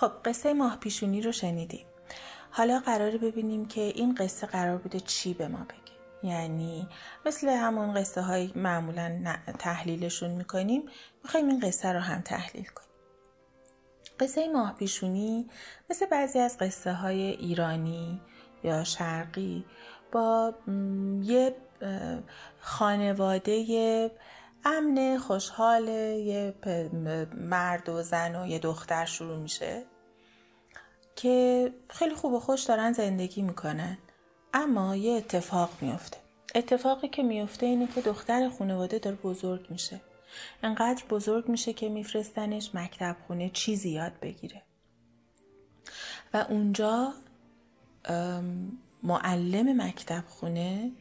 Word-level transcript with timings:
خب 0.00 0.12
قصه 0.24 0.54
ماه 0.54 0.76
پیشونی 0.76 1.22
رو 1.22 1.32
شنیدیم. 1.32 1.86
حالا 2.50 2.78
قراره 2.78 3.18
ببینیم 3.18 3.66
که 3.66 3.80
این 3.80 4.14
قصه 4.14 4.46
قرار 4.46 4.78
بوده 4.78 5.00
چی 5.00 5.34
به 5.34 5.48
ما 5.48 5.58
بگه. 5.64 6.30
یعنی 6.30 6.88
مثل 7.26 7.48
همون 7.48 7.94
قصه 7.94 8.20
های 8.20 8.52
معمولا 8.54 9.36
تحلیلشون 9.58 10.30
می‌کنیم 10.30 10.82
می‌خوایم 11.24 11.48
این 11.48 11.60
قصه 11.60 11.92
رو 11.92 12.00
هم 12.00 12.20
تحلیل 12.20 12.64
کنیم. 12.64 12.90
قصه 14.20 14.48
ماه 14.48 14.74
پیشونی 14.74 15.50
مثل 15.90 16.06
بعضی 16.06 16.38
از 16.38 16.58
قصه 16.58 16.92
های 16.92 17.22
ایرانی 17.22 18.20
یا 18.64 18.84
شرقی 18.84 19.64
با 20.12 20.54
یه 21.22 21.56
خانواده 22.60 24.10
امن 24.64 25.18
خوشحال 25.18 25.88
یه 25.88 26.54
مرد 27.34 27.88
و 27.88 28.02
زن 28.02 28.36
و 28.36 28.46
یه 28.46 28.58
دختر 28.58 29.04
شروع 29.04 29.38
میشه. 29.38 29.84
که 31.22 31.72
خیلی 31.88 32.14
خوب 32.14 32.32
و 32.32 32.40
خوش 32.40 32.62
دارن 32.62 32.92
زندگی 32.92 33.42
می‌کنن. 33.42 33.98
اما 34.54 34.96
یه 34.96 35.12
اتفاق 35.12 35.70
میفته. 35.80 36.16
اتفاقی 36.54 37.08
که 37.08 37.22
میفته 37.22 37.66
اینه 37.66 37.86
که 37.86 38.00
دختر 38.00 38.48
خانواده 38.48 38.98
داره 38.98 39.16
بزرگ 39.16 39.66
میشه. 39.70 40.00
انقدر 40.62 41.04
بزرگ 41.10 41.48
میشه 41.48 41.72
که 41.72 41.88
میفرستنش 41.88 42.74
مکتب 42.74 43.16
خونه 43.26 43.50
چیزی 43.50 43.90
یاد 43.90 44.12
بگیره. 44.22 44.62
و 46.34 46.46
اونجا 46.48 47.12
معلم 49.02 49.82
مکتب 49.82 50.24
خونه 50.28 50.92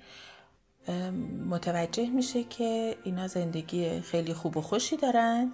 متوجه 1.50 2.10
میشه 2.10 2.44
که 2.44 2.98
اینا 3.04 3.28
زندگی 3.28 4.02
خیلی 4.02 4.34
خوب 4.34 4.58
و 4.58 4.62
خوشی 4.62 4.98
دارن 4.98 5.54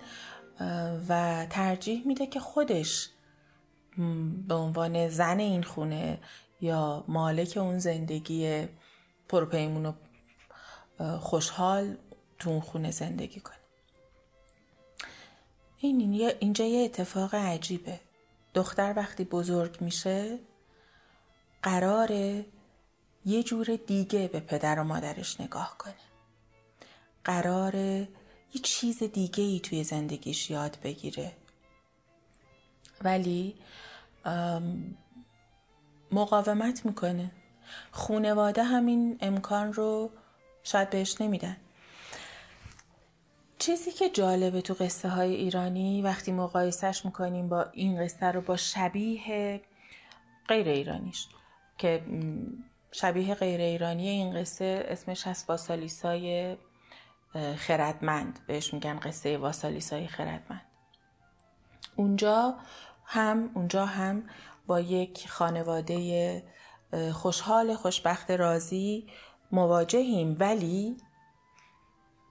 و 1.10 1.46
ترجیح 1.50 2.08
میده 2.08 2.28
که 2.28 2.40
خودش 2.40 3.10
به 4.48 4.56
عنوان 4.56 5.10
زن 5.10 5.40
این 5.40 5.64
خونه 5.64 6.20
یا 6.62 7.06
مالک 7.08 7.58
اون 7.58 7.80
زندگی 7.80 8.68
پرپیمون 9.30 9.86
و 9.86 9.94
خوشحال 11.20 11.98
تو 12.40 12.50
اون 12.50 12.60
خونه 12.60 12.92
زندگی 12.92 13.40
کنه. 13.40 13.56
این 15.78 16.02
اینجا 16.40 16.66
یه 16.66 16.86
اتفاق 16.86 17.36
عجیبه. 17.36 18.00
دختر 18.54 18.94
وقتی 18.98 19.24
بزرگ 19.24 19.82
میشه 19.82 20.40
قراره 21.64 22.46
یه 23.26 23.44
جور 23.44 23.80
دیگه 23.88 24.28
به 24.28 24.40
پدر 24.40 24.80
و 24.80 24.84
مادرش 24.84 25.42
نگاه 25.42 25.76
کنه. 25.78 25.94
قراره 27.24 28.08
یه 28.54 28.62
چیز 28.64 29.04
دیگه 29.04 29.44
ای 29.44 29.60
توی 29.60 29.84
زندگیش 29.84 30.50
یاد 30.50 30.78
بگیره. 30.84 31.32
ولی 33.06 33.56
مقاومت 36.12 36.86
می‌کنه. 36.86 37.32
خونواده 37.92 38.64
همین 38.64 39.18
امکان 39.22 39.74
رو 39.74 40.12
شاید 40.64 40.90
بهش 40.90 41.22
نمیدن. 41.22 41.58
چیزی 43.60 43.92
که 43.92 44.10
جالبه 44.10 44.62
تو 44.62 44.74
قصه 44.74 45.10
های 45.10 45.36
ایرانی 45.36 46.02
وقتی 46.02 46.32
مقایسش 46.32 47.06
می‌کنیم 47.06 47.50
با 47.50 47.66
این 47.74 48.04
قصه 48.04 48.26
رو 48.26 48.42
با 48.42 48.58
شبیه 48.58 49.62
غیر 50.48 50.68
ایرانیش 50.68 51.28
که 51.78 52.04
شبیه 52.92 53.36
غیر 53.36 53.62
ایرانی 53.62 54.10
این 54.10 54.42
قصه 54.42 54.86
اسمش 54.88 55.28
هست 55.28 55.50
واسالیسای 55.50 56.58
خردمند. 57.58 58.40
بهش 58.48 58.74
میگن 58.74 59.00
قصه 59.00 59.38
واسالیسای 59.38 60.08
خردمند. 60.08 60.66
اونجا 61.96 62.56
هم 63.06 63.52
اونجا 63.54 63.86
هم 63.86 64.30
با 64.68 64.80
یک 64.80 65.30
خانواده 65.30 66.44
خوشحال 67.14 67.76
خوشبخت 67.76 68.32
راضی 68.32 69.08
مواجهیم. 69.52 70.38
ولی 70.40 70.98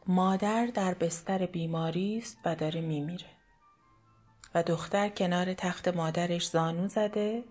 مادر 0.06 0.66
در 0.66 0.94
بستر 0.94 1.46
بیماری 1.46 2.18
است 2.18 2.38
و 2.44 2.54
داره 2.54 2.80
میمیره. 2.80 3.26
و 4.54 4.62
دختر 4.62 5.08
کنار 5.08 5.54
تخت 5.54 5.88
مادرش 5.88 6.48
زانو 6.48 6.88
زده 6.88 7.44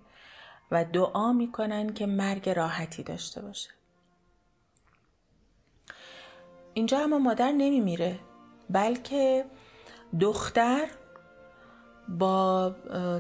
و 0.72 0.85
دعا 0.85 1.33
می‌کنن 1.33 1.94
که 1.94 2.06
مرگ 2.06 2.50
راحتی 2.50 3.03
داشته 3.03 3.41
باشه. 3.41 3.69
اینجا 6.73 7.00
اما 7.00 7.19
مادر 7.19 7.51
نمیمیره 7.51 8.19
بلکه 8.69 9.45
دختر 10.19 10.88
با 12.09 12.75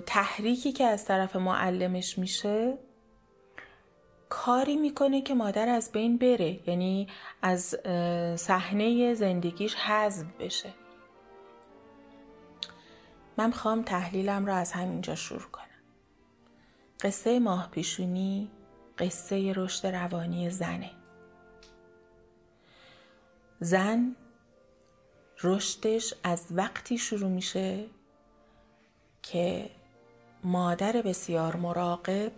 تحریکی 0.05 0.71
که 0.71 0.85
از 0.85 1.05
طرف 1.05 1.35
معلمش 1.35 2.17
میشه 2.17 2.77
کاری 4.29 4.75
می‌کنه 4.75 5.21
که 5.21 5.33
مادر 5.33 5.69
از 5.69 5.91
بین 5.91 6.17
بره 6.17 6.69
یعنی 6.69 7.07
از 7.41 7.75
صحنه 8.39 9.13
زندگیش 9.13 9.75
حذف 9.75 10.25
بشه. 10.39 10.73
من 13.37 13.47
می‌خوام 13.47 13.81
تحلیلم 13.81 14.45
رو 14.45 14.53
از 14.53 14.71
همینجا 14.71 15.15
شروع 15.15 15.51
کنم. 15.51 15.63
قصه 17.01 17.39
ماه 17.39 17.69
پیشونی 17.71 18.51
قصه 18.97 19.53
رشد 19.55 19.87
روانی 19.87 20.49
زنه. 20.49 20.91
زن 23.59 24.15
رشدش 25.43 26.13
از 26.23 26.47
وقتی 26.51 26.97
شروع 26.97 27.29
میشه 27.29 27.85
که 29.23 29.69
مادر 30.43 30.91
بسیار 30.91 31.55
مراقب 31.55 32.31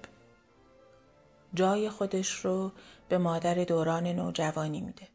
جای 1.53 1.89
خودش 1.89 2.31
رو 2.31 2.71
به 3.09 3.17
مادر 3.17 3.53
دوران 3.53 4.07
نوجوانی 4.07 4.81
میده. 4.81 5.07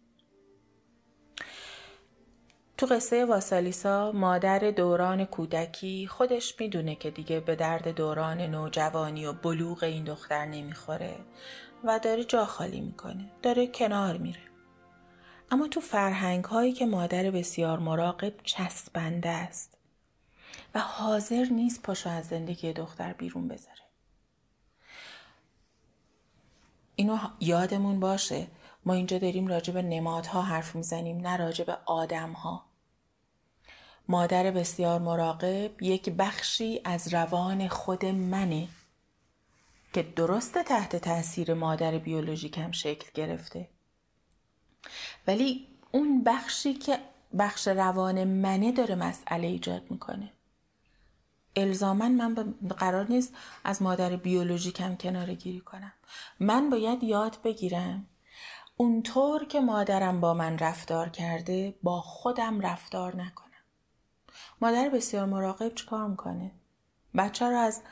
تو 2.77 2.87
قصه 2.87 3.25
واسالیسا 3.25 4.13
مادر 4.13 4.59
دوران 4.59 5.25
کودکی 5.25 6.07
خودش 6.07 6.61
می‌دونه 6.61 6.95
که 6.95 7.11
دیگه 7.11 7.41
به 7.41 7.57
درد 7.57 7.89
دوران 7.89 8.41
نوجوانی 8.41 9.27
و 9.27 9.33
بلوغ 9.33 9.85
این 9.85 10.05
دختر 10.05 10.45
نمی‌خوره 10.45 11.17
و 11.85 11.99
داره 11.99 12.25
جا 12.25 12.45
خالی 12.45 12.81
می‌کنه 12.81 13.31
داره 13.43 13.67
کنار 13.67 14.17
میره. 14.17 14.41
اما 15.51 15.69
تو 15.69 15.81
فرهنگ 15.81 16.45
هایی 16.45 16.73
که 16.73 16.87
مادر 16.87 17.31
بسیار 17.31 17.79
مراقب 17.79 18.33
چسبنده 18.43 19.29
است. 19.29 19.80
و 20.75 20.81
حاضر 20.81 21.45
نیست 21.45 21.83
پاشو 21.83 22.11
از 22.11 22.27
زندگی 22.27 22.73
دختر 22.73 23.13
بیرون 23.13 23.49
بذاره. 23.49 23.81
اینو 26.97 27.19
یادمون 27.41 28.01
باشه 28.01 28.47
ما 28.85 28.95
اینجا 28.95 29.19
داریم 29.19 29.47
راجع 29.47 29.73
به 29.73 29.83
نمادها 29.83 30.43
حرف 30.43 30.75
می‌زنیم 30.77 31.27
نه 31.27 31.37
راجع 31.37 31.65
به 31.65 31.79
آدمها. 31.87 32.65
مادر 34.09 34.51
بسیار 34.51 35.01
مراقب 35.01 35.83
یک 35.83 36.11
بخشی 36.11 36.81
از 36.85 37.15
روان 37.15 37.69
خود 37.69 38.05
منه 38.05 38.69
که 39.93 40.03
درست 40.03 40.59
تحت 40.59 40.97
تاثیر 40.97 41.55
مادر 41.55 41.99
بیولوژیکم 41.99 42.73
شکل 42.73 43.11
گرفته. 43.15 43.69
ولی 45.27 45.67
اون 45.93 46.25
بخشی 46.25 46.75
که 46.75 46.99
بخش 47.39 47.69
روان 47.69 48.25
منه 48.25 48.73
داره 48.73 48.95
مسئله 48.95 49.47
ایجاد 49.47 49.91
می‌کنه. 49.91 50.33
الزامن 51.57 52.13
من 52.13 52.55
قرار 52.79 53.07
نیست 53.07 53.35
از 53.65 53.83
مادر 53.83 54.17
بیولوژیکم 54.17 54.97
کناره 54.97 55.35
گیری 55.35 55.61
کنم. 55.61 55.93
من 56.41 56.71
باید 56.71 57.05
یاد 57.05 57.39
بگیرم 57.45 58.07
اونطور 58.77 59.45
که 59.45 59.61
مادرم 59.61 60.21
با 60.21 60.35
من 60.35 60.59
رفتار 60.59 61.09
کرده 61.09 61.75
با 61.83 62.01
خودم 62.01 62.61
رفتار 62.61 63.17
نکنم. 63.17 63.51
مادر 64.61 64.89
بسیار 64.89 65.27
مراقب 65.27 65.75
چیکار 65.75 66.07
می‌کنه؟ 66.07 66.51
بچه 67.17 67.47
رو 67.47 67.57
از 67.59 67.83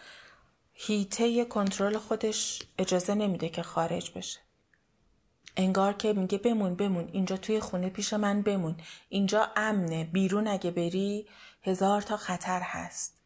هیته 0.73 1.45
کنترل 1.45 1.99
خودش 1.99 2.63
اجازه 2.79 3.15
نمیده 3.15 3.49
که 3.49 3.63
خارج 3.63 4.11
بشه. 4.11 4.41
انگار 5.57 5.93
که 5.93 6.13
میگه 6.13 6.39
بمون 6.39 6.75
بمون 6.75 7.09
اینجا 7.13 7.37
توی 7.37 7.61
خونه 7.61 7.89
پیش 7.89 8.13
من 8.13 8.43
بمون. 8.43 8.77
اینجا 9.09 9.49
امنه 9.57 10.05
بیرون 10.05 10.49
اگه 10.49 10.71
بری 10.71 11.29
هزار 11.63 12.03
تا 12.03 12.17
خطر 12.17 12.61
هست. 12.61 13.18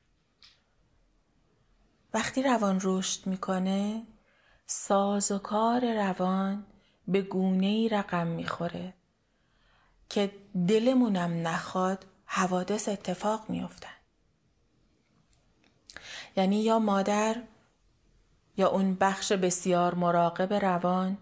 وقتی 2.15 2.43
روان 2.43 2.81
رشد 2.83 3.27
می‌کنه 3.27 4.03
ساز 4.67 5.33
و 5.33 5.39
کار 5.39 5.95
روان 5.95 6.67
به 7.09 7.23
گونه 7.23 7.67
ای 7.67 7.89
رقم 7.89 8.27
می‌خوره 8.27 8.95
که 10.09 10.31
دلمونم 10.69 11.49
نخواد 11.49 12.07
حوادث 12.25 12.89
اتفاق 12.89 13.51
میافتن. 13.51 13.89
یعنی 16.37 16.63
یا 16.63 16.79
مادر 16.79 17.43
یا 18.57 18.69
اون 18.69 18.95
بخش 18.95 19.33
بسیار 19.33 19.95
مراقب 19.95 20.53
روان 20.53 21.19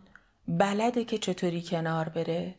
بلده 0.48 1.04
که 1.04 1.18
چطوری 1.18 1.62
کنار 1.62 2.08
بره 2.08 2.54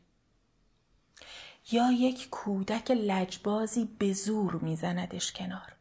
یا 1.72 1.92
یک 1.92 2.30
کودک 2.30 2.92
لجبازی 2.92 3.86
به 4.00 4.14
زور 4.14 4.56
میزندش 4.56 5.32
کنار. 5.32 5.81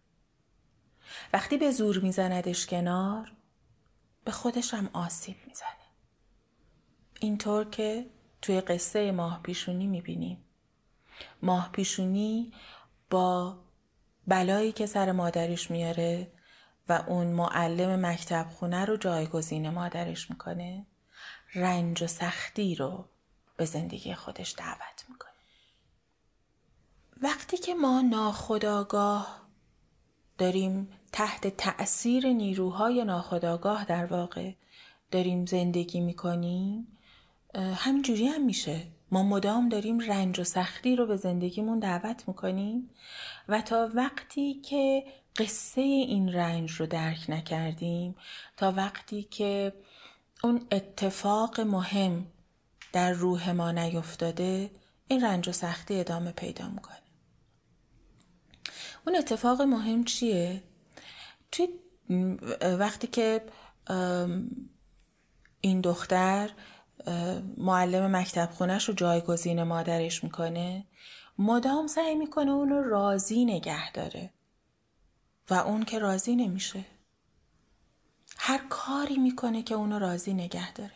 وقتی 1.33 1.57
به 1.57 1.71
زور 1.71 1.99
میزندش 1.99 2.67
کنار 2.67 3.33
به 4.25 4.31
خودش 4.31 4.75
هم 4.75 4.91
آسیب 4.93 5.37
می‌زنه. 5.47 5.67
اینطور 7.21 7.71
که 7.71 8.11
توی 8.43 8.61
قصه 8.61 9.13
ماه 9.13 9.43
پیشونی 9.43 9.87
می‌بینیم. 9.87 10.45
ماه 11.43 11.73
پیشونی 11.73 12.53
با 13.11 13.59
بلایی 14.27 14.73
که 14.73 14.87
سر 14.87 15.13
مادرش 15.13 15.71
میاره 15.71 16.33
و 16.89 16.93
اون 16.93 17.27
معلم 17.27 18.07
مکتب 18.07 18.47
خونه 18.51 18.85
رو 18.85 18.97
جایگزین 18.97 19.71
مادرش 19.71 20.31
می‌کنه 20.31 20.87
رنج 21.55 22.03
و 22.03 22.07
سختی 22.07 22.75
رو 22.75 23.09
به 23.57 23.65
زندگی 23.65 24.15
خودش 24.15 24.55
دعوت 24.59 25.05
می‌کنه. 25.09 25.31
وقتی 27.23 27.57
که 27.57 27.75
ما 27.75 28.01
ناخداگاه 28.01 29.49
داریم 30.39 31.00
تحت 31.13 31.57
تأثیر 31.57 32.27
نیروهای 32.27 33.05
ناخداگاه 33.05 33.85
در 33.85 34.07
واقع 34.07 34.53
داریم 35.11 35.47
زندگی 35.47 36.01
می‌کنیم 36.01 36.87
همینجوری 37.55 38.27
هم 38.27 38.45
میشه 38.45 38.87
ما 39.11 39.23
مدام 39.23 39.69
داریم 39.69 40.01
رنج 40.01 40.41
و 40.41 40.45
سختی 40.45 40.97
رو 40.97 41.07
به 41.07 41.17
زندگیمون 41.17 41.79
دعوت 41.79 42.29
می‌کنیم 42.29 42.91
و 43.49 43.61
تا 43.61 43.89
وقتی 43.95 44.55
که 44.55 45.05
قصه 45.37 45.81
این 45.81 46.33
رنج 46.33 46.71
رو 46.71 46.87
درک 46.87 47.27
نکردیم 47.29 48.15
تا 48.57 48.73
وقتی 48.73 49.23
که 49.23 49.73
اون 50.45 50.67
اتفاق 50.73 51.61
مهم 51.61 52.27
در 52.93 53.13
روح 53.13 53.51
ما 53.51 53.73
نیفتاده 53.73 54.71
این 55.09 55.25
رنج 55.25 55.49
و 55.49 55.53
سختی 55.53 56.01
ادامه 56.01 56.33
پیدا 56.33 56.69
می‌کنه 56.69 56.97
اون 59.07 59.17
اتفاق 59.17 59.63
مهم 59.63 60.05
چیه؟ 60.05 60.63
توی 61.53 61.69
وقتی 62.79 63.07
که 63.07 63.43
این 65.61 65.81
دختر 65.81 66.51
معلم 67.57 68.17
مکتب 68.17 68.51
خونش 68.51 68.89
رو 68.89 68.95
جایگزین 68.95 69.63
مادرش 69.63 70.25
می‌کنه 70.25 70.87
مدام 71.39 71.87
سعی 71.87 72.15
می‌کنه 72.15 72.51
اونو 72.51 72.83
راضی 72.83 73.45
نگه 73.45 73.93
داره 73.93 74.31
و 75.51 75.55
اون 75.55 75.85
که 75.85 75.99
راضی 75.99 76.37
نمیشه. 76.37 76.85
هر 78.37 78.61
کاری 78.69 79.17
می‌کنه 79.17 79.63
که 79.63 79.75
اونو 79.75 79.99
راضی 79.99 80.35
نگه 80.35 80.73
داره. 80.73 80.93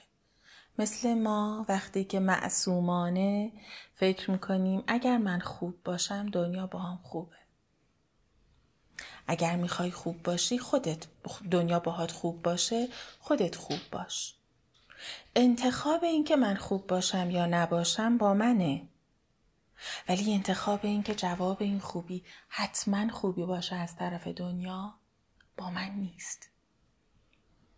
مثل 0.79 1.15
ما 1.15 1.67
وقتی 1.69 2.05
که 2.05 2.21
معصومانه 2.21 3.53
فکر 3.95 4.31
می‌کنیم 4.31 4.85
اگر 4.87 5.19
من 5.19 5.41
خوب 5.41 5.83
باشم 5.85 6.27
دنیا 6.31 6.67
با 6.67 6.79
هم 6.79 6.99
خوبه. 7.03 7.37
اگر 9.27 9.57
می‌خوای 9.57 9.91
خوب 9.91 10.23
باشی 10.23 10.59
خودت 10.59 11.07
دنیا 11.51 11.81
باهات 11.81 12.13
خوب 12.13 12.43
باشه 12.43 12.89
خودت 13.21 13.57
خوب 13.57 13.79
باش. 13.93 14.35
انتخاب 15.37 16.05
این 16.05 16.25
که 16.25 16.37
من 16.37 16.55
خوب 16.55 16.87
باشم 16.87 17.31
یا 17.31 17.47
نباشم 17.47 18.19
با 18.19 18.35
منه. 18.35 18.89
ولی 20.09 20.35
انتخاب 20.35 20.81
این 20.83 21.03
که 21.03 21.15
جواب 21.15 21.63
این 21.63 21.81
خوبی 21.81 22.25
حتما 22.49 23.09
خوبی 23.13 23.45
باشه 23.45 23.77
از 23.77 23.97
طرف 23.97 24.27
دنیا 24.27 24.95
با 25.57 25.71
من 25.71 25.91
نیست. 25.91 26.51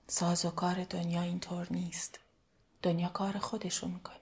ساز 0.06 0.44
و 0.44 0.50
کار 0.50 0.84
دنیا 0.84 1.22
اینطور 1.22 1.66
نیست. 1.70 2.20
دنیا 2.82 3.08
کار 3.08 3.38
خودشو 3.38 3.88
می‌کنه. 3.88 4.16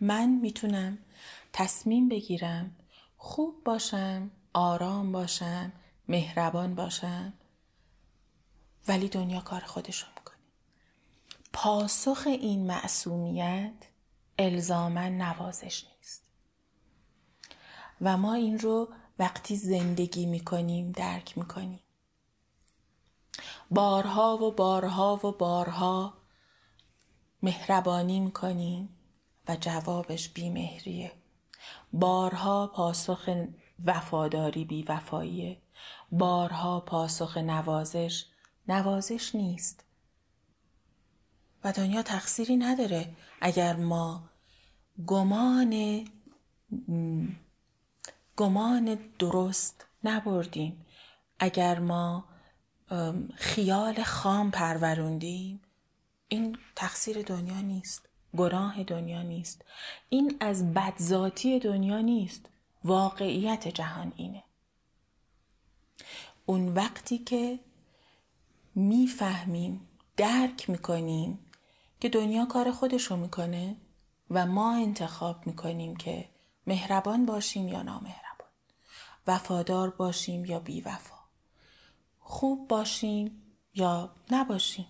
من 0.00 0.28
می‌تونم 0.28 0.98
تصمیم 1.52 2.08
بگیرم 2.08 2.76
خوب 3.16 3.64
باشم 3.64 4.30
آرام 4.52 5.12
باشم 5.12 5.72
مهربان 6.08 6.74
باشم 6.74 7.32
ولی 8.88 9.08
دنیا 9.08 9.40
کار 9.40 9.60
خودشو 9.60 10.06
می‌کنه. 10.16 10.34
پاسخ 11.52 12.22
این 12.26 12.66
معصومیت 12.66 13.74
الزاما 14.38 15.08
نوازش 15.08 15.84
نیست. 15.84 16.24
و 18.00 18.16
ما 18.16 18.34
این 18.34 18.58
رو 18.58 18.88
وقتی 19.18 19.56
زندگی 19.56 20.26
می‌کنیم 20.26 20.92
درک 20.92 21.38
می‌کنیم. 21.38 21.80
بارها 23.70 24.36
و 24.36 24.52
بارها 24.52 25.20
و 25.26 25.32
بارها 25.32 26.14
مهربانی 27.42 28.20
می‌کنیم 28.20 28.88
و 29.48 29.56
جوابش 29.56 30.28
بیمهریه. 30.28 31.12
بارها 31.92 32.66
پاسخ 32.66 33.30
وفاداری 33.84 34.64
بی 34.64 34.82
وفاییه 34.82 35.63
بارها 36.18 36.80
پاسخ 36.80 37.36
نوازش 37.36 38.24
نوازش 38.68 39.34
نیست. 39.34 39.84
و 41.64 41.72
دنیا 41.72 42.02
تقصیری 42.02 42.56
نداره 42.56 43.16
اگر 43.40 43.76
ما 43.76 44.30
گمان 45.06 46.04
گمان 48.36 48.98
درست 49.18 49.86
نبردیم. 50.04 50.86
اگر 51.38 51.78
ما 51.78 52.24
خیال 53.34 54.02
خام 54.02 54.50
پروروندیم 54.50 55.60
این 56.28 56.58
تقصیر 56.76 57.22
دنیا 57.22 57.60
نیست 57.60 58.08
گناه 58.36 58.84
دنیا 58.84 59.22
نیست. 59.22 59.64
این 60.08 60.36
از 60.40 60.74
بدذاتی 60.74 61.58
دنیا 61.58 62.00
نیست. 62.00 62.48
واقعیت 62.84 63.68
جهان 63.68 64.12
اینه. 64.16 64.42
اون 66.46 66.68
وقتی 66.68 67.18
که 67.18 67.60
می‌فهمیم 68.74 69.88
درک 70.16 70.70
می‌کنیم 70.70 71.38
که 72.00 72.08
دنیا 72.08 72.46
کار 72.46 72.70
خودشو 72.70 73.16
می‌کنه 73.16 73.76
و 74.30 74.46
ما 74.46 74.74
انتخاب 74.74 75.46
می‌کنیم 75.46 75.96
که 75.96 76.28
مهربان 76.66 77.26
باشیم 77.26 77.68
یا 77.68 77.82
نامهربان 77.82 78.48
وفادار 79.26 79.90
باشیم 79.90 80.44
یا 80.44 80.60
بیوفا 80.60 81.18
خوب 82.20 82.68
باشیم 82.68 83.42
یا 83.74 84.14
نباشیم. 84.30 84.86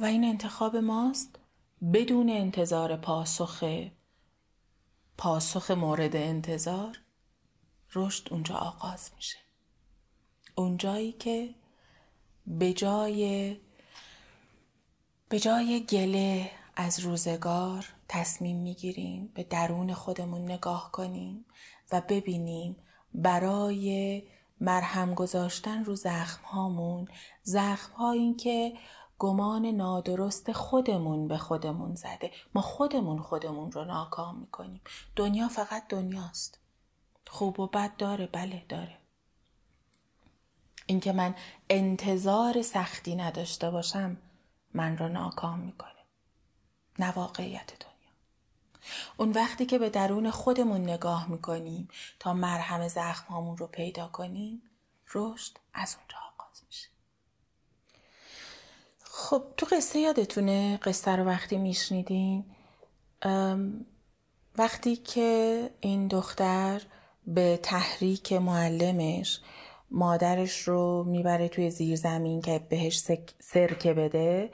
و 0.00 0.04
این 0.04 0.24
انتخاب 0.24 0.76
ماست 0.76 1.38
بدون 1.92 2.30
انتظار 2.30 2.96
پاسخ 2.96 3.64
پاسخ 5.18 5.70
مورد 5.70 6.16
انتظار. 6.16 6.98
رشد 7.94 8.32
اونجا 8.32 8.54
آغاز 8.54 9.10
میشه. 9.16 9.38
اونجایی 10.54 11.12
که 11.12 11.54
به 12.46 12.72
جای 12.72 13.56
به 15.28 15.40
جای 15.40 15.86
گله 15.88 16.50
از 16.76 17.00
روزگار 17.00 17.86
تصمیم 18.08 18.56
می‌گیریم 18.56 19.32
به 19.34 19.42
درون 19.42 19.94
خودمون 19.94 20.44
نگاه 20.44 20.92
کنیم 20.92 21.44
و 21.92 22.02
ببینیم 22.08 22.76
برای 23.14 24.22
مرهم 24.60 25.14
گذاشتن 25.14 25.84
رو 25.84 25.96
زخم 25.96 26.44
هامون 26.44 27.08
زخم 27.42 27.92
هایی 27.92 28.34
که 28.34 28.72
گمان 29.18 29.66
نادرست 29.66 30.52
خودمون 30.52 31.28
به 31.28 31.38
خودمون 31.38 31.94
زده. 31.94 32.30
ما 32.54 32.62
خودمون 32.62 33.22
خودمون 33.22 33.72
رو 33.72 33.84
ناکام 33.84 34.38
می‌کنیم. 34.38 34.80
دنیا 35.16 35.48
فقط 35.48 35.88
دنیاست. 35.88 36.58
خوب 37.36 37.60
و 37.60 37.66
بد 37.66 37.96
داره. 37.96 38.26
بله 38.26 38.64
داره. 38.68 38.96
اینکه 40.86 41.12
من 41.12 41.34
انتظار 41.70 42.62
سختی 42.62 43.16
نداشته 43.16 43.70
باشم 43.70 44.16
من 44.74 44.98
را 44.98 45.08
ناکام 45.08 45.58
می‌کنه. 45.58 45.90
نه 46.98 47.10
واقعیت 47.10 47.66
دنیا. 47.66 48.12
اون 49.16 49.32
وقتی 49.32 49.66
که 49.66 49.78
به 49.78 49.90
درون 49.90 50.30
خودمون 50.30 50.80
نگاه 50.80 51.30
می‌کنیم 51.30 51.88
تا 52.18 52.32
مرهم 52.32 52.88
زخم 52.88 53.54
رو 53.56 53.66
پیدا 53.66 54.08
کنیم 54.08 54.62
رشد 55.14 55.58
از 55.74 55.96
اونجا 55.98 56.16
آغاز 56.34 56.62
میشه. 56.66 56.88
خب 59.04 59.44
تو 59.56 59.66
قصه 59.66 59.98
یادتونه 59.98 60.76
قصه 60.76 61.16
رو 61.16 61.24
وقتی 61.24 61.56
میشنیدین 61.56 62.44
وقتی 64.58 64.96
که 64.96 65.70
این 65.80 66.08
دختر 66.08 66.82
به 67.26 67.58
تحریک 67.62 68.32
معلمش 68.32 69.40
مادرش 69.90 70.60
رو 70.60 71.04
می‌بره 71.04 71.48
توی 71.48 71.70
زیر 71.70 71.96
زمین 71.96 72.40
که 72.40 72.60
بهش 72.68 73.02
سرکه 73.40 73.94
بده 73.94 74.50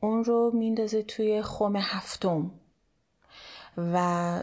اون 0.00 0.24
رو 0.24 0.50
میندازه 0.54 1.02
توی 1.02 1.42
خم 1.42 1.76
هفتم. 1.76 2.50
و 3.76 4.42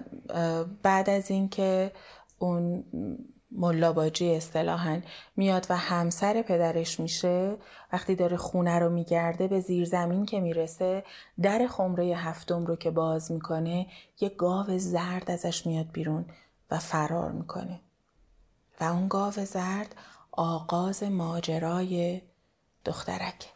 بعد 0.83 1.09
از 1.09 1.31
اینکه 1.31 1.91
اون 2.39 2.83
ملاباجی 3.51 4.36
اصطلاحا 4.36 5.01
میاد 5.36 5.67
و 5.69 5.77
همسر 5.77 6.41
پدرش 6.41 7.00
میشه 7.00 7.55
وقتی 7.93 8.15
داره 8.15 8.38
خونه 8.38 8.79
رو 8.79 8.89
میگرده 8.89 9.48
به 9.48 9.59
زیر 9.59 9.86
زمین 9.86 10.25
که 10.25 10.39
می‌رسه 10.39 11.03
در 11.41 11.67
خمره 11.67 12.05
هفتم 12.05 12.65
رو 12.65 12.75
که 12.75 12.91
باز 12.91 13.31
می‌کنه 13.31 13.88
یه 14.19 14.29
گاو 14.29 14.77
زرد 14.77 15.31
ازش 15.31 15.65
میاد 15.67 15.91
بیرون. 15.91 16.25
و 16.71 16.79
فرار 16.79 17.31
می‌کنه. 17.31 17.79
و 18.79 18.83
اون 18.83 19.07
گاو 19.07 19.31
زرد 19.31 19.95
آغاز 20.31 21.03
ماجرای 21.03 22.21
دخترک. 22.85 23.53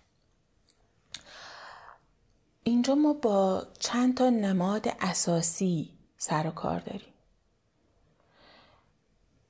اینجا 2.64 2.96
ما 2.96 3.14
با 3.14 3.68
چند 3.80 4.18
تا 4.18 4.30
نماد 4.30 4.88
اساسی 5.00 5.94
سر 6.18 6.48
و 6.48 6.52
کار 6.52 6.80
داریم. 6.80 7.14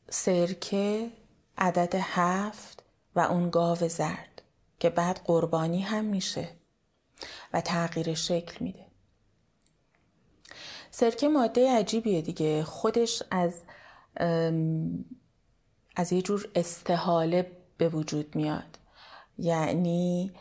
سرکه 0.09 1.11
عدد 1.57 1.95
هفت 1.95 2.83
و 3.15 3.19
اون 3.19 3.49
گاو 3.49 3.87
زرد 3.87 4.41
که 4.79 4.89
بعد 4.89 5.21
قربانی 5.25 5.81
هم 5.81 6.05
میشه 6.05 6.49
و 7.53 7.61
تغییر 7.61 8.13
شکل 8.13 8.63
میده. 8.63 8.82
سرکه 10.95 11.27
ماده 11.27 11.77
عجیبیه 11.77 12.21
دیگه. 12.21 12.63
خودش 12.63 13.23
از 13.31 13.61
از 15.95 16.13
یه 16.13 16.21
جور 16.21 16.49
استحاله 16.55 17.51
به 17.77 17.89
وجود 17.89 18.35
میاد. 18.35 18.79
یعنی 19.37 20.31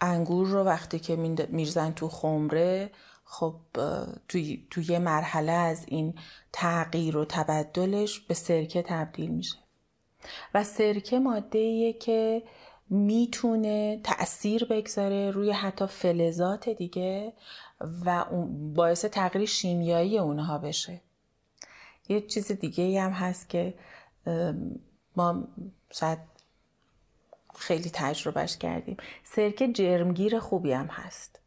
انگور 0.00 0.46
رو 0.46 0.64
وقتی 0.64 0.98
که 0.98 1.16
میرزن 1.50 1.92
تو 1.92 2.08
خمره 2.08 2.90
خب 3.24 3.54
توی, 4.28 4.66
توی 4.70 4.84
یه 4.88 4.98
مرحله 4.98 5.52
از 5.52 5.84
این 5.88 6.14
تغییر 6.52 7.16
و 7.16 7.24
تبدلش 7.24 8.20
به 8.20 8.34
سرکه 8.34 8.82
تبدیل 8.82 9.30
میشه. 9.30 9.56
و 10.54 10.64
سرکه 10.64 11.18
ماده 11.18 11.92
که 11.92 12.42
می‌تونه 12.90 14.00
تأثیر 14.04 14.64
بگذاره 14.64 15.30
روی 15.30 15.50
حتی 15.52 15.86
فلزات 15.86 16.68
دیگه 16.68 17.32
و 18.04 18.24
باعث 18.74 19.04
تغییر 19.04 19.46
شیمیایی 19.46 20.18
اونها 20.18 20.58
بشه. 20.58 21.00
یه 22.08 22.20
چیز 22.20 22.52
دیگه 22.52 23.02
هم 23.02 23.10
هست 23.10 23.48
که 23.48 23.74
ما 25.16 25.44
شاید 25.90 26.18
خیلی 27.54 27.90
تجربهش 27.92 28.56
کردیم. 28.56 28.96
سرکه 29.24 29.72
جرمگیر 29.72 30.38
خوبی 30.38 30.72
هم 30.72 30.86
هست. 30.86 31.40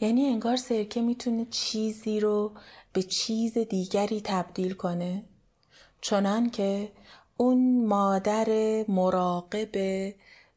یعنی 0.00 0.26
انگار 0.26 0.56
سرکه 0.56 1.00
می‌تونه 1.00 1.46
چیزی 1.50 2.20
رو 2.20 2.52
به 2.92 3.02
چیز 3.02 3.58
دیگری 3.58 4.20
تبدیل 4.24 4.74
کنه. 4.74 5.24
چنان 6.00 6.50
که 6.50 6.92
اون 7.36 7.86
مادر 7.86 8.48
مراقب 8.88 9.70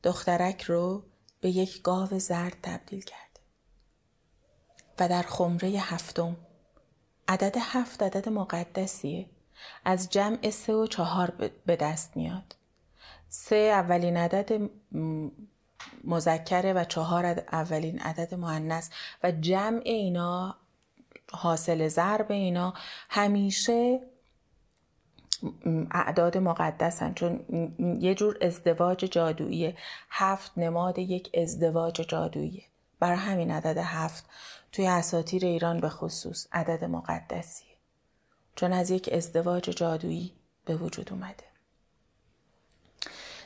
دخترک 0.04 0.62
رو 0.62 1.04
به 1.42 1.50
یک 1.50 1.82
گاو 1.82 2.20
زرد 2.20 2.58
تبدیل 2.64 3.02
کرده 3.02 3.40
و 5.00 5.08
در 5.08 5.22
خمره 5.22 5.70
هفتم 5.70 6.38
عدد 7.30 7.56
هفت 7.60 8.04
عدد 8.04 8.30
مقدسیه. 8.30 9.26
از 9.86 10.10
جمع 10.10 10.50
سه 10.50 10.74
و 10.74 10.88
چهار 10.88 11.52
به 11.66 11.76
دست 11.76 12.18
میاد. 12.18 12.56
سه 13.30 13.56
اولین 13.56 14.18
عدد 14.18 14.70
مذکره 16.04 16.74
و 16.74 16.84
چهار 16.84 17.26
اولین 17.52 18.00
عدد 18.00 18.34
معنیس 18.34 18.90
و 19.24 19.32
جمع 19.32 19.82
اینا 19.86 20.56
حاصل 21.32 21.88
ضرب 21.88 22.32
اینا 22.32 22.74
همیشه 23.10 24.02
اعداد 25.91 26.38
مقدسن 26.38 27.13
چون 27.13 27.39
یه 28.00 28.15
جور 28.15 28.38
ازدواج 28.41 28.98
جادوییه. 28.98 29.77
هفت 30.10 30.51
نماد 30.58 31.00
یک 31.00 31.29
ازدواج 31.34 31.93
جادوییه. 31.93 32.63
برای 33.00 33.17
همین 33.17 33.51
عدد 33.51 33.77
هفت 33.77 34.25
توی 34.72 34.88
اساتیر 34.88 35.46
ایران 35.46 35.79
به 35.79 35.89
خصوص 35.89 36.48
عدد 36.51 36.84
مقدسیه. 36.84 37.75
چون 38.55 38.74
از 38.74 38.89
یک 38.89 39.10
ازدواج 39.13 39.63
جادویی 39.63 40.34
به 40.65 40.75
وجود 40.75 41.13
اومده. 41.13 41.43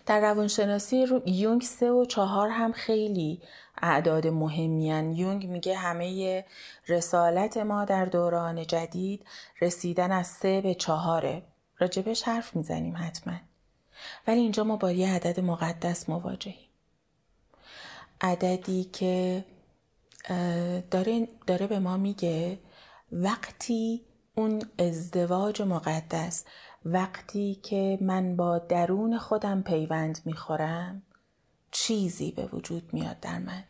در 0.06 0.20
روانشناسی 0.22 1.06
رو 1.06 1.22
یونگ 1.26 1.62
سه 1.62 1.92
و 1.92 2.06
چهار 2.06 2.50
هم 2.50 2.72
خیلی 2.72 3.42
اعداد 3.82 4.28
مهمیان 4.28 5.14
یونگ 5.14 5.48
میگه 5.48 5.76
همه 5.76 6.46
رسالت 6.88 7.58
ما 7.58 7.86
در 7.86 8.06
دوران 8.06 8.68
جدید 8.68 9.26
رسیدن 9.62 10.12
از 10.12 10.28
سه 10.28 10.62
به 10.62 10.74
چهاره. 10.76 11.44
راجبش 11.84 12.24
حرف 12.24 12.56
می‌زنیم 12.56 12.98
حتما. 12.98 13.34
ولی 14.28 14.40
اینجا 14.40 14.64
ما 14.64 14.76
با 14.78 14.92
یه 14.92 15.14
عدد 15.14 15.40
مقدس 15.40 16.10
مواجهیم. 16.10 16.70
عددی 18.22 18.84
که 18.84 19.46
داره, 20.92 21.28
داره 21.48 21.68
به 21.68 21.80
ما 21.80 21.98
میگه 21.98 22.60
وقتی 23.12 24.02
اون 24.36 24.62
ازدواج 24.80 25.62
مقدس 25.62 26.46
وقتی 26.86 27.60
که 27.64 27.98
من 28.02 28.36
با 28.36 28.60
درون 28.60 29.18
خودم 29.18 29.62
پیوند 29.62 30.20
می‌خورم 30.26 31.04
چیزی 31.72 32.32
به 32.32 32.46
وجود 32.46 32.94
میاد 32.94 33.20
در 33.20 33.40
من. 33.40 33.64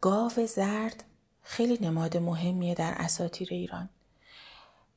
گاو 0.00 0.46
زرد 0.46 1.04
خیلی 1.42 1.86
نماد 1.86 2.16
مهمیه 2.16 2.74
در 2.74 2.94
اساتیر 2.96 3.48
ایران. 3.50 3.88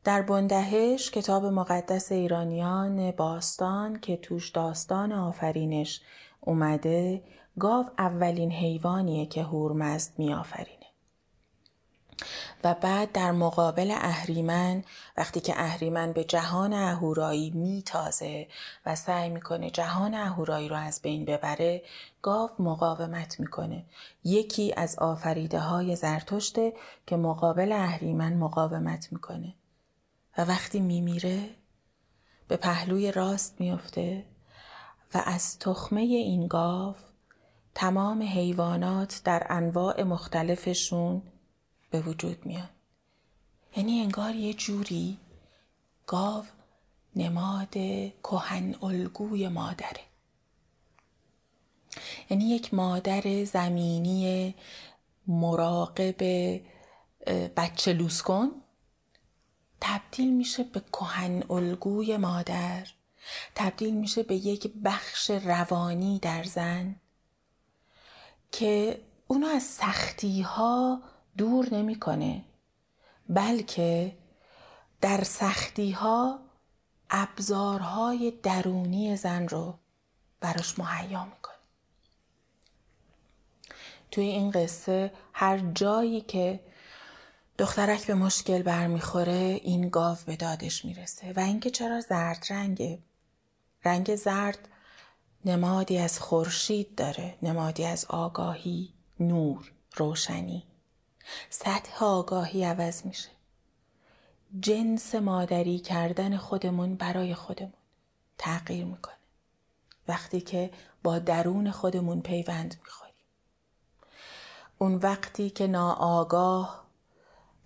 در 0.08 0.22
بندهش 0.22 1.12
کتاب 1.12 1.46
مقدس 1.46 2.12
ایرانیان 2.12 3.12
باستان 3.12 4.00
که 4.00 4.18
توش 4.18 4.50
داستان 4.50 5.12
آفرینش 5.12 6.02
اومده 6.42 7.24
گاو 7.60 7.86
اولین 7.98 8.52
حیوانیه 8.52 9.26
که 9.26 9.44
هورمزد 9.44 10.12
میآفرینه. 10.18 10.86
و 12.64 12.74
بعد 12.74 13.12
در 13.12 13.32
مقابل 13.32 13.92
اهریمن 13.92 14.84
وقتی 15.18 15.40
که 15.40 15.54
اهریمن 15.58 16.14
به 16.14 16.24
جهان 16.24 16.74
اهورایی 16.74 17.50
میتازه 17.50 18.48
و 18.86 18.96
سعی 18.96 19.30
می‌کنه 19.30 19.70
جهان 19.70 20.14
اهورایی 20.14 20.70
رو 20.70 20.76
از 20.76 21.02
بین 21.02 21.26
ببره 21.26 21.82
گاو 22.22 22.50
مقاومت 22.60 23.40
می‌کنه. 23.40 23.86
یکی 24.24 24.74
از 24.78 25.00
آفریده 25.00 25.60
های 25.60 25.96
زرتشته 25.96 26.74
که 27.08 27.18
مقابل 27.18 27.72
اهریمن 27.72 28.34
مقاومت 28.34 29.08
می‌کنه. 29.12 29.54
و 30.38 30.42
وقتی 30.42 30.80
میمیره 30.80 31.50
به 32.48 32.58
پهلوی 32.58 33.12
راست 33.12 33.62
میفته 33.62 34.26
و 35.14 35.24
از 35.26 35.60
تخمه 35.60 36.02
این 36.02 36.48
گاو 36.48 36.96
تمام 37.76 38.22
حیوانات 38.22 39.22
در 39.24 39.48
انواع 39.50 40.04
مختلفشون 40.04 41.22
به 41.92 42.02
وجود 42.02 42.46
میان. 42.46 42.70
یعنی 43.76 44.00
انگار 44.00 44.36
یه 44.36 44.54
جوری 44.54 45.18
گاو 46.08 46.46
نماد 47.16 47.74
کهن 48.24 48.76
الگوی 48.82 49.48
مادره. 49.48 50.02
یعنی 52.30 52.44
یک 52.50 52.74
مادر 52.74 53.44
زمینی 53.44 54.56
مراقب 55.28 56.24
بچه 57.58 57.94
لوسکن 57.94 58.52
تبدیل 59.82 60.34
میشه 60.34 60.64
به 60.64 60.80
کهن 60.80 61.44
الگوی 61.50 62.18
مادر. 62.18 62.88
تبدیل 63.56 63.96
میشه 63.96 64.24
به 64.24 64.36
یک 64.36 64.74
بخش 64.84 65.30
روانی 65.30 66.20
در 66.20 66.44
زن 66.44 66.96
که 68.52 69.02
اونو 69.28 69.48
از 69.48 69.64
سختی 69.64 70.42
ها 70.42 71.02
دور 71.38 71.74
نمی‌کنه 71.74 72.46
بلکه 73.30 74.18
در 75.02 75.24
سختی 75.24 75.92
ها 75.92 76.40
ابزارهای 77.10 78.32
درونی 78.32 79.16
زن 79.16 79.48
رو 79.48 79.80
براش 80.40 80.80
مهیا 80.80 81.26
می‌کنه. 81.26 81.56
توی 84.12 84.26
این 84.26 84.52
قصه 84.52 85.14
هر 85.34 85.58
جایی 85.58 86.22
که 86.22 86.60
دخترک 87.58 88.08
به 88.08 88.14
مشکل 88.14 88.62
برمیخوره 88.62 89.60
این 89.64 89.90
گاو 89.90 90.18
به 90.26 90.36
دادش 90.36 90.86
می‌رسه 90.86 91.34
و 91.34 91.40
اینکه 91.40 91.70
چرا 91.70 92.02
زرد 92.02 92.46
رنگه. 92.50 93.00
رنگ 93.86 94.16
زرد 94.16 94.70
نمادی 95.46 95.98
از 95.98 96.20
خورشید 96.20 96.96
داره 96.96 97.38
نمادی 97.42 97.86
از 97.86 98.06
آگاهی 98.06 98.94
نور 99.20 99.72
روشنی. 99.96 100.64
سطح 101.50 102.04
آگاهی 102.04 102.64
عوض 102.64 103.06
میشه. 103.06 103.30
جنس 104.60 105.16
مادری 105.16 105.80
کردن 105.80 106.38
خودمون 106.38 106.96
برای 106.96 107.36
خودمون 107.36 107.74
تغییر 108.38 108.86
می‌کنه. 108.86 109.14
وقتی 110.08 110.42
که 110.42 110.72
با 111.04 111.20
درون 111.20 111.72
خودمون 111.72 112.22
پیوند 112.22 112.76
می‌خوریم. 112.84 113.14
اون 114.78 114.96
وقتی 114.96 115.50
که 115.50 115.68
ناآگاه 115.68 116.87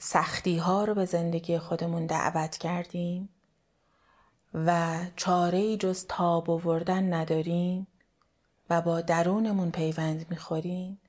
سختی 0.03 0.58
ها 0.58 0.84
رو 0.84 0.93
به 0.93 1.05
زندگی 1.05 1.58
خودمون 1.60 2.05
دعوت 2.05 2.58
کردیم 2.58 3.29
و 4.53 5.00
چاره 5.15 5.77
جز 5.77 6.05
تاب 6.08 6.50
آوردن 6.50 7.13
نداریم 7.13 7.88
و 8.70 8.81
با 8.81 9.01
درونمون 9.01 9.72
پیوند 9.72 10.25
می‌خوریم. 10.29 11.00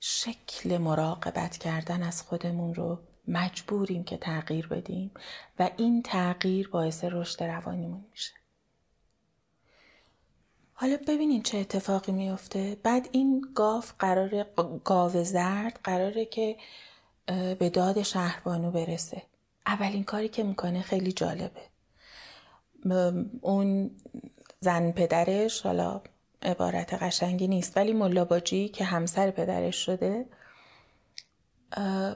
شکل 0.00 0.78
مراقبت 0.78 1.56
کردن 1.56 2.02
از 2.02 2.22
خودمون 2.22 2.74
رو 2.74 2.98
مجبوریم 3.28 4.04
که 4.04 4.16
تغییر 4.16 4.66
بدیم 4.66 5.10
و 5.58 5.70
این 5.76 6.02
تغییر 6.02 6.68
باعث 6.68 7.04
رشد 7.04 7.42
روانیمون 7.42 8.04
میشه. 8.10 8.32
حالا 10.72 10.96
ببینین 11.08 11.42
چه 11.42 11.58
اتفاقی 11.58 12.12
میفته 12.12 12.76
بعد 12.82 13.08
این 13.12 13.46
گاو 13.54 13.82
قرار 13.98 14.46
گاو 14.84 15.24
زرد 15.24 15.80
قراره 15.84 16.24
که 16.24 16.56
به 17.58 17.70
داد 17.70 18.02
شهربانو 18.02 18.70
برسه. 18.70 19.22
اولین 19.66 20.04
کاری 20.04 20.28
که 20.28 20.42
می‌کنه 20.42 20.82
خیلی 20.82 21.12
جالبه. 21.12 21.60
اون 23.40 23.90
زن 24.60 24.92
پدرش 24.92 25.60
حالا 25.60 26.00
عبارت 26.42 26.94
قشنگی 26.94 27.48
نیست 27.48 27.76
ولی 27.76 27.92
ملاباجی 27.92 28.68
که 28.68 28.84
همسر 28.84 29.30
پدرش 29.30 29.76
شده 29.76 30.26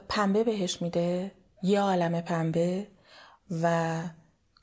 پنبه 0.09 0.43
بهش 0.43 0.81
میده 0.81 1.31
یه 1.63 1.81
عالم 1.81 2.21
پنبه 2.21 2.87
و 3.61 4.01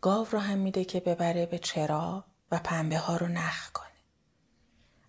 گاو 0.00 0.26
رو 0.30 0.38
هم 0.38 0.58
میده 0.58 0.84
که 0.84 1.00
ببره 1.00 1.46
به 1.46 1.58
چرا 1.58 2.24
و 2.50 2.60
پنبه 2.64 2.98
ها 2.98 3.16
رو 3.16 3.28
نخ 3.28 3.70
کنه. 3.72 3.86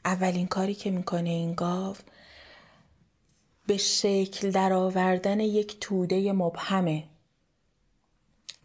اولین 0.06 0.48
کاری 0.48 0.74
که 0.74 0.92
می‌کنه 0.92 1.30
این 1.30 1.54
گاو 1.54 1.96
به 3.68 3.78
شکل 3.78 4.52
در 4.52 4.74
آوردن 4.74 5.40
یک 5.40 5.80
توده 5.80 6.34
مبهمه. 6.34 7.04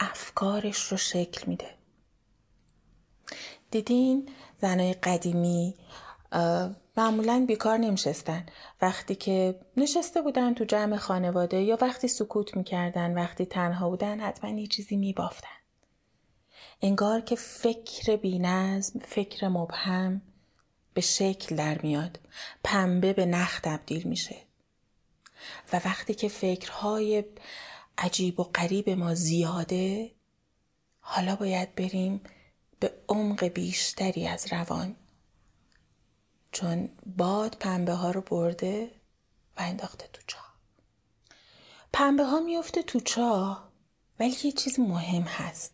افکارش 0.01 0.79
رو 0.79 0.97
شکل 0.97 1.47
میده. 1.47 1.71
دیدین 3.71 4.29
زنای 4.61 4.93
قدیمی 4.93 5.75
معمولا 6.97 7.45
بیکار 7.49 7.79
نمیشستن. 7.79 8.47
وقتی 8.83 9.15
که 9.15 9.61
نشسته 9.77 10.23
بودن 10.23 10.55
تو 10.55 10.65
جمع 10.65 10.97
خانواده 10.97 11.61
یا 11.61 11.79
وقتی 11.81 12.09
سکوت 12.09 12.57
می‌کردن 12.57 13.15
وقتی 13.15 13.47
تنها 13.47 13.89
بودن 13.91 14.21
حتما 14.21 14.51
یه 14.51 14.67
چیزی 14.67 14.97
میبافتن. 14.97 15.49
انگار 16.83 17.21
که 17.21 17.37
فکر 17.37 18.17
بینظم 18.17 18.99
فکر 18.99 19.49
مبهم 19.49 20.23
به 20.95 21.01
شکل 21.01 21.57
در 21.57 21.83
میاد. 21.83 22.21
پنبه 22.65 23.13
به 23.13 23.27
نخ 23.27 23.61
تبدیل 23.61 24.09
میشه. 24.09 24.46
و 25.73 25.81
وقتی 25.85 26.15
که 26.15 26.29
فکرهای 26.29 27.25
عجیب 27.99 28.41
و 28.41 28.45
غریب 28.45 28.91
ما 28.91 29.15
زیاده 29.15 30.13
حالا 31.01 31.37
باید 31.37 31.75
بریم 31.75 32.21
به 32.81 32.93
عمق 33.09 33.45
بیشتری 33.45 34.27
از 34.27 34.53
روان. 34.53 34.97
چون 36.53 36.89
باد 37.17 37.57
پنبه 37.61 37.93
ها 37.93 38.11
رو 38.11 38.21
برده 38.21 38.91
و 39.57 39.61
انداخته 39.61 40.09
تو 40.13 40.23
چاه. 40.27 40.55
پنبه 41.93 42.25
ها 42.25 42.41
میفته 42.41 42.83
تو 42.83 43.01
چاه 43.01 43.69
ولی 44.21 44.37
یه 44.45 44.53
چیز 44.53 44.81
مهم 44.81 45.23
هست. 45.23 45.73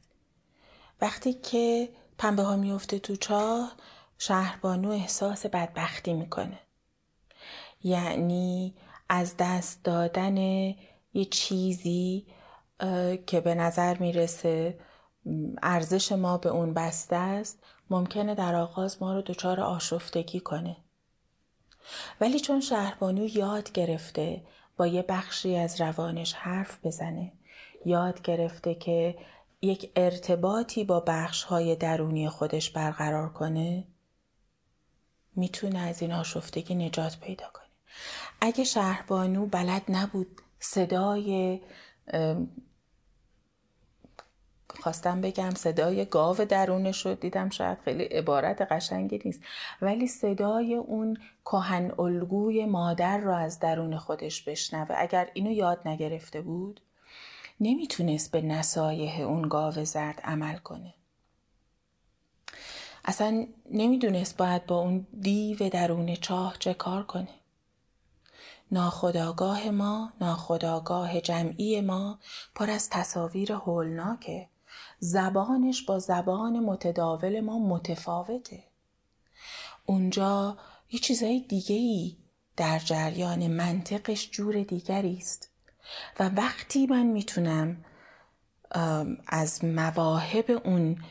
وقتی 1.01 1.33
که 1.33 1.89
پنبه 2.19 2.43
ها 2.43 2.57
میفته 2.57 2.99
تو 2.99 3.17
چاه 3.17 3.77
شهربانو 4.19 4.91
احساس 4.91 5.47
بدبختی 5.47 6.13
می‌کنه. 6.13 6.61
یعنی 7.85 8.75
از 9.09 9.35
دست 9.39 9.85
دادن 9.85 10.37
یه 11.15 11.25
چیزی 11.31 12.27
که 13.27 13.41
به 13.41 13.55
نظر 13.55 13.99
می‌رسه 13.99 14.79
ارزش 15.63 16.13
ما 16.13 16.39
به 16.39 16.49
اون 16.49 16.75
بسته 16.75 17.17
است 17.17 17.59
ممکنه 17.91 18.35
در 18.35 18.55
آغاز 18.55 19.03
ما 19.03 19.15
رو 19.15 19.23
دچار 19.23 19.61
آشفتگی 19.61 20.41
کنه. 20.41 20.77
ولی 22.21 22.41
چون 22.41 22.61
شهربانو 22.61 23.27
یاد 23.27 23.73
گرفته 23.73 24.43
با 24.77 24.87
یه 24.87 25.03
بخشی 25.03 25.57
از 25.57 25.81
روانش 25.81 26.33
حرف 26.33 26.87
بزنه 26.87 27.33
یاد 27.87 28.23
گرفته 28.23 28.75
که 28.75 29.19
یک 29.63 29.91
ارتباطی 29.97 30.85
با 30.85 31.01
بخش 31.01 31.43
های 31.43 31.77
درونی 31.77 32.29
خودش 32.29 32.71
برقرار 32.71 33.33
کنه 33.33 33.85
می‌تونه 35.37 35.79
از 35.79 36.03
این 36.03 36.13
آشفتگی 36.13 36.75
نجات 36.75 37.19
پیدا 37.21 37.47
کنه. 37.53 37.63
اگه 38.45 38.65
شهربانو 38.65 39.47
بلد 39.47 39.83
نبود 39.89 40.41
صدای 40.59 41.61
خواستم 44.71 45.21
بگم 45.21 45.51
صدای 45.51 46.05
گاو 46.05 46.37
درونش 46.37 47.07
رو 47.07 47.15
دیدم 47.15 47.49
شاید 47.49 47.79
خیلی 47.85 48.05
عبارت 48.05 48.73
قشنگی 48.73 49.21
نیست 49.25 49.41
ولی 49.83 50.07
صدای 50.07 50.75
اون 50.75 51.17
کهن 51.45 51.93
الگوی 51.99 52.67
مادر 52.67 53.19
رو 53.19 53.35
از 53.35 53.59
درون 53.59 53.99
خودش 53.99 54.43
بشنوه. 54.43 54.95
اگر 54.99 55.31
اینو 55.35 55.51
یاد 55.51 55.89
نگرفته 55.89 56.41
بود 56.41 56.81
نمی‌تونست 57.61 58.33
به 58.33 58.43
نصایح 58.43 59.21
اون 59.21 59.49
گاو 59.49 59.73
زرد 59.73 60.21
عمل 60.25 60.57
کنه. 60.57 60.95
اصلا 63.05 63.47
نمی‌دونست 63.71 64.37
باید 64.37 64.67
با 64.67 64.79
اون 64.79 65.07
دیو 65.21 65.69
درون 65.69 66.15
چاه 66.15 66.57
چه 66.59 66.75
کار 66.75 67.03
کنه. 67.03 67.42
ناخداگاه 68.73 69.71
ما 69.71 70.13
ناخداگاه 70.21 71.21
جمعی 71.21 71.81
ما 71.81 72.19
پر 72.55 72.71
از 72.71 72.91
تصاویر 72.91 73.53
هولناکه. 73.53 74.49
زبانش 74.99 75.83
با 75.83 75.99
زبان 75.99 76.61
متداول 76.61 77.41
ما 77.41 77.59
متفاوته. 77.59 78.65
اونجا 79.87 80.57
یه 80.91 81.01
چیزای 81.01 81.41
دیگه 81.41 82.17
در 82.57 82.79
جریان 82.79 83.47
منطقش 83.47 84.31
جور 84.31 84.63
دیگری 84.63 85.17
است. 85.17 85.51
و 86.19 86.29
وقتی 86.29 86.87
من 86.87 87.07
می‌تونم 87.07 87.85
از 89.27 89.65
مواهب 89.65 90.51
اون 90.65 91.05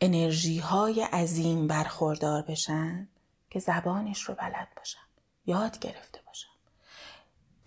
انرژی 0.00 0.58
های 0.58 1.02
عظیم 1.02 1.66
برخوردار 1.66 2.42
بشن 2.42 3.08
که 3.50 3.58
زبانش 3.58 4.22
رو 4.22 4.34
بلد 4.34 4.68
باشم. 4.76 5.00
یاد 5.46 5.78
گرفته 5.78 6.17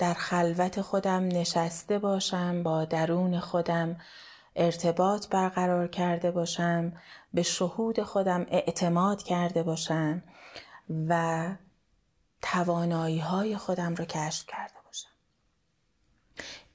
در 0.02 0.14
خلوت 0.14 0.82
خودم 0.82 1.28
نشسته 1.28 2.00
باشم 2.00 2.64
با 2.64 2.86
درون 2.86 3.40
خودم 3.40 3.98
ارتباط 4.56 5.28
برقرار 5.28 5.88
کرده 5.88 6.32
باشم 6.32 6.94
به 7.34 7.44
شهود 7.44 8.04
خودم 8.04 8.46
اعتماد 8.50 9.24
کرده 9.24 9.64
باشم 9.64 10.24
و 11.08 11.56
توانایی 12.42 13.20
های 13.20 13.58
خودم 13.58 13.96
رو 13.96 14.06
کشف 14.06 14.46
کرده 14.48 14.74
باشم. 14.86 15.10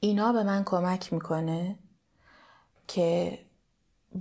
اینا 0.01 0.33
به 0.33 0.43
من 0.43 0.65
کمک 0.65 1.13
می‌کنه 1.13 1.79
که 2.89 3.39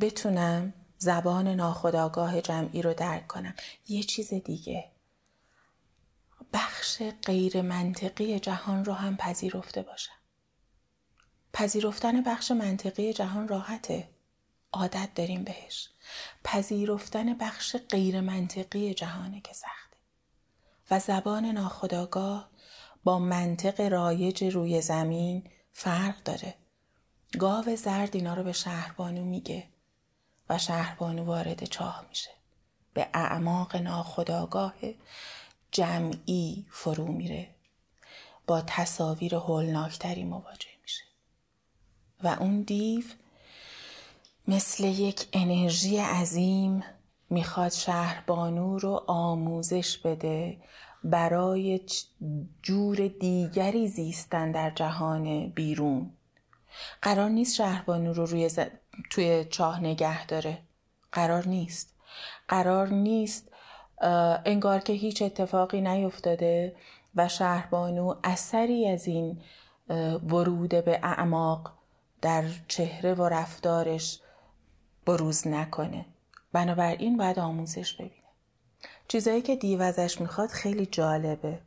بتونم 0.01 0.73
زبان 0.97 1.47
ناخداگاه 1.47 2.41
جمعی 2.41 2.81
رو 2.81 2.93
درک 2.93 3.27
کنم. 3.27 3.53
یه 3.87 4.03
چیز 4.03 4.33
دیگه. 4.33 4.94
بخش 6.53 7.01
غیر 7.25 7.61
منطقی 7.61 8.39
جهان 8.39 8.85
رو 8.85 8.93
هم 8.93 9.17
پذیرفته 9.17 9.81
باشم. 9.81 10.15
پذیرفتن 11.53 12.21
بخش 12.21 12.51
منطقی 12.51 13.13
جهان 13.13 13.47
راحته. 13.47 14.09
عادت 14.73 15.09
داریم 15.15 15.43
بهش. 15.43 15.89
پذیرفتن 16.43 17.33
بخش 17.33 17.75
غیر 17.89 18.21
منطقی 18.21 18.93
جهانه 18.93 19.41
که 19.41 19.53
سخته. 19.53 19.97
و 20.91 20.99
زبان 20.99 21.45
ناخداگاه 21.45 22.49
با 23.03 23.19
منطق 23.19 23.81
رایج 23.81 24.43
روی 24.43 24.81
زمین 24.81 25.49
فرق 25.73 26.23
داره. 26.23 26.55
گاو 27.39 27.75
زرد 27.75 28.15
اینا 28.15 28.33
رو 28.33 28.43
به 28.43 28.51
شهربانو 28.51 29.23
میگه 29.23 29.67
و 30.49 30.57
شهربانو 30.57 31.25
وارد 31.25 31.63
چاه 31.63 32.05
میشه. 32.09 32.31
به 32.93 33.07
اعماق 33.13 33.75
ناخداگاه 33.75 34.73
جمعی 35.75 36.65
فرو 36.71 37.07
میره. 37.07 37.47
با 38.47 38.61
تصاویر 38.67 39.35
هولناکتری 39.35 40.23
مواجه 40.23 40.69
میشه. 40.81 41.03
و 42.23 42.27
اون 42.39 42.61
دیو 42.61 43.03
مثل 44.47 44.83
یک 44.83 45.27
انرژی 45.33 45.97
عظیم 45.97 46.83
می‌خواد 47.29 47.71
شهربانو 47.71 48.77
رو 48.77 49.03
آموزش 49.07 49.97
بده 49.97 50.57
برای 51.03 51.81
جور 52.63 53.07
دیگری 53.07 53.87
زیستن 53.87 54.51
در 54.51 54.69
جهان 54.69 55.49
بیرون. 55.49 56.11
قرار 57.01 57.29
نیست 57.29 57.55
شهربانو 57.55 58.13
رو 58.13 58.25
روی 58.25 58.49
توی 59.09 59.45
چاه 59.45 59.79
نگه 59.79 60.25
داره. 60.25 60.61
قرار 61.11 61.47
نیست. 61.47 61.93
قرار 62.47 62.87
نیست 62.87 63.54
انگار 64.45 64.79
که 64.79 64.93
هیچ 64.93 65.21
اتفاقی 65.21 65.81
نیفتاده 65.81 66.75
و 67.15 67.27
شهربانو 67.27 68.15
اثری 68.23 68.87
از 68.87 69.07
این 69.07 69.41
ورود 70.29 70.69
به 70.69 70.99
اعماق 71.03 71.73
در 72.21 72.43
چهره 72.67 73.13
و 73.13 73.23
رفتارش 73.23 74.21
بروز 75.05 75.47
نکنه. 75.47 76.05
بنابراین 76.53 77.17
باید 77.17 77.39
آموزش 77.39 77.93
ببینه. 77.93 78.11
چیزایی 79.07 79.41
که 79.41 79.55
دیو 79.55 79.81
ازش 79.81 80.21
می‌خواد 80.21 80.49
خیلی 80.49 80.85
جالبه. 80.85 81.59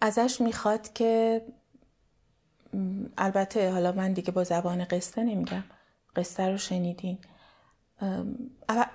ازش 0.00 0.40
می‌خواد 0.40 0.92
که 0.92 1.42
البته 3.18 3.72
حالا 3.72 3.92
من 3.92 4.12
دیگه 4.12 4.30
با 4.30 4.44
زبان 4.44 4.84
قصه 4.84 5.22
نمیگم. 5.22 5.64
قصه 6.16 6.48
رو 6.48 6.58
شنیدین. 6.58 7.18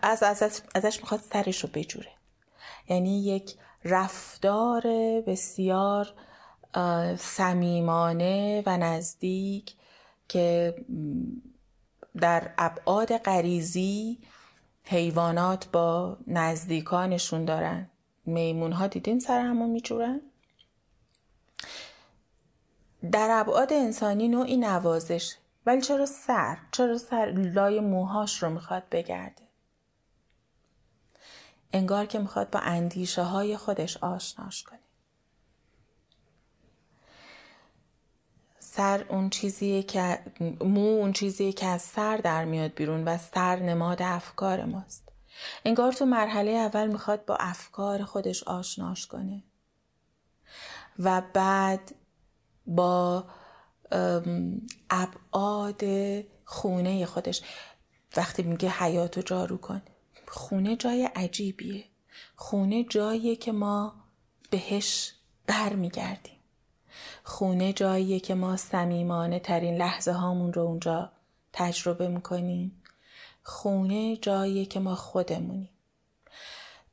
از 0.01 0.23
ازش, 0.23 0.59
ازش 0.75 0.99
می‌خواد 0.99 1.21
سرش 1.33 1.63
رو 1.63 1.69
بجوره. 1.73 2.11
یعنی 2.89 3.25
یک 3.25 3.55
رفتار 3.83 4.81
بسیار 5.27 6.13
صمیمانه 7.17 8.63
و 8.65 8.77
نزدیک 8.77 9.75
که 10.27 10.75
در 12.21 12.53
ابعاد 12.57 13.17
غریزی 13.17 14.19
حیوانات 14.83 15.71
با 15.71 16.17
نزدیکانشون 16.27 17.45
دارن. 17.45 17.89
میمون 18.25 18.71
ها 18.71 18.87
دیدین 18.87 19.19
سر 19.19 19.39
همون 19.39 19.69
میجورن؟ 19.69 20.21
در 23.11 23.27
ابعاد 23.31 23.73
انسانی 23.73 24.27
نوعی 24.27 24.57
نوازش 24.57 25.35
ولی 25.65 25.81
چرا 25.81 26.05
سر؟ 26.05 26.57
چرا 26.71 26.97
سر 26.97 27.25
لای 27.25 27.79
موهاش 27.79 28.43
رو 28.43 28.49
می‌خواد 28.49 28.83
بگرده؟ 28.91 29.45
انگار 31.73 32.05
که 32.05 32.19
می‌خواد 32.19 32.49
با 32.49 32.59
اندیشه 32.59 33.23
های 33.23 33.57
خودش 33.57 33.97
آشناش 33.97 34.63
کنه. 34.63 34.79
سر 38.59 39.05
اون 39.09 39.29
چیزیه 39.29 39.83
که 39.83 40.19
مو 40.61 40.87
اون 40.99 41.13
چیزیه 41.13 41.53
که 41.53 41.65
از 41.65 41.81
سر 41.81 42.17
در 42.17 42.45
میاد 42.45 42.73
بیرون 42.73 43.03
و 43.03 43.17
سر 43.17 43.55
نماد 43.55 44.01
افکار 44.01 44.65
ماست. 44.65 45.09
انگار 45.65 45.91
تو 45.91 46.05
مرحله 46.05 46.51
اول 46.51 46.87
می‌خواد 46.87 47.25
با 47.25 47.35
افکار 47.35 48.03
خودش 48.03 48.43
آشناش 48.43 49.07
کنه. 49.07 49.43
و 50.99 51.21
بعد 51.33 51.95
با 52.67 53.25
ابعاد 54.89 55.83
خونه 56.45 57.05
خودش. 57.05 57.41
وقتی 58.17 58.43
میگه 58.43 58.69
حیاتو 58.69 59.21
جارو 59.21 59.57
کن. 59.57 59.81
خونه 60.27 60.75
جای 60.75 61.09
عجیبیه. 61.15 61.83
خونه 62.35 62.83
جاییه 62.83 63.35
که 63.35 63.51
ما 63.51 63.93
بهش 64.49 65.13
برمیگردیم 65.47 66.35
خونه 67.23 67.73
جاییه 67.73 68.19
که 68.19 68.35
ما 68.35 68.57
صمیمانه 68.57 69.39
ترین 69.39 69.77
لحظه 69.77 70.11
هامون 70.11 70.53
رو 70.53 70.61
اونجا 70.61 71.11
تجربه 71.53 72.07
می‌کنیم. 72.07 72.81
خونه 73.43 74.17
جاییه 74.17 74.65
که 74.65 74.79
ما 74.79 74.95
خودمونیم. 74.95 75.69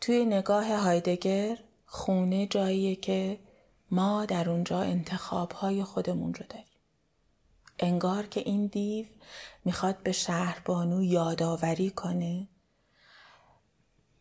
توی 0.00 0.24
نگاه 0.24 0.76
هایدگر 0.76 1.58
خونه 1.86 2.46
جاییه 2.46 2.96
که 2.96 3.38
ما 3.90 4.24
در 4.26 4.50
اونجا 4.50 4.80
انتخاب 4.80 5.52
های 5.52 5.84
خودمون 5.84 6.34
رو 6.34 6.44
داریم. 6.48 6.71
انگار 7.82 8.26
که 8.26 8.40
این 8.40 8.66
دیو 8.66 9.06
می‌خواد 9.64 10.02
به 10.02 10.12
شهربانو 10.12 11.02
یادآوری 11.02 11.90
کنه 11.90 12.48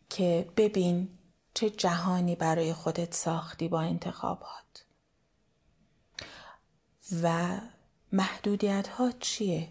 که 0.10 0.52
ببین 0.58 1.10
چه 1.54 1.69
جهانی 1.69 2.36
برای 2.36 2.74
خودت 2.74 3.13
ساختی 3.13 3.67
با 3.67 3.82
انتخابات. 3.82 4.86
و 7.24 7.58
محدودیت 8.12 8.88
ها 8.88 9.12
چیه؟ 9.12 9.69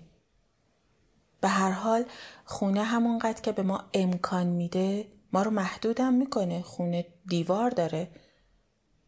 به 1.41 1.49
هر 1.49 1.71
حال 1.71 2.05
خونه 2.45 2.83
همونقدر 2.83 3.41
که 3.41 3.53
به 3.53 3.63
ما 3.63 3.85
امکان 3.95 4.47
میده 4.47 5.13
ما 5.33 5.43
رو 5.43 5.51
محدودم 5.51 6.15
می‌کنه. 6.15 6.63
خونه 6.63 7.07
دیوار 7.27 7.71
داره. 7.71 8.11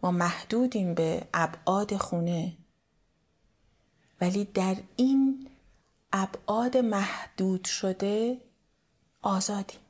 ما 0.02 0.10
محدودیم 0.10 0.94
به 0.94 1.28
ابعاد 1.34 1.96
خونه. 1.96 2.56
ولی 4.22 4.44
در 4.44 4.76
این 4.96 5.48
ابعاد 6.12 6.76
محدود 6.76 7.64
شده 7.64 8.40
آزادیم 9.22 9.80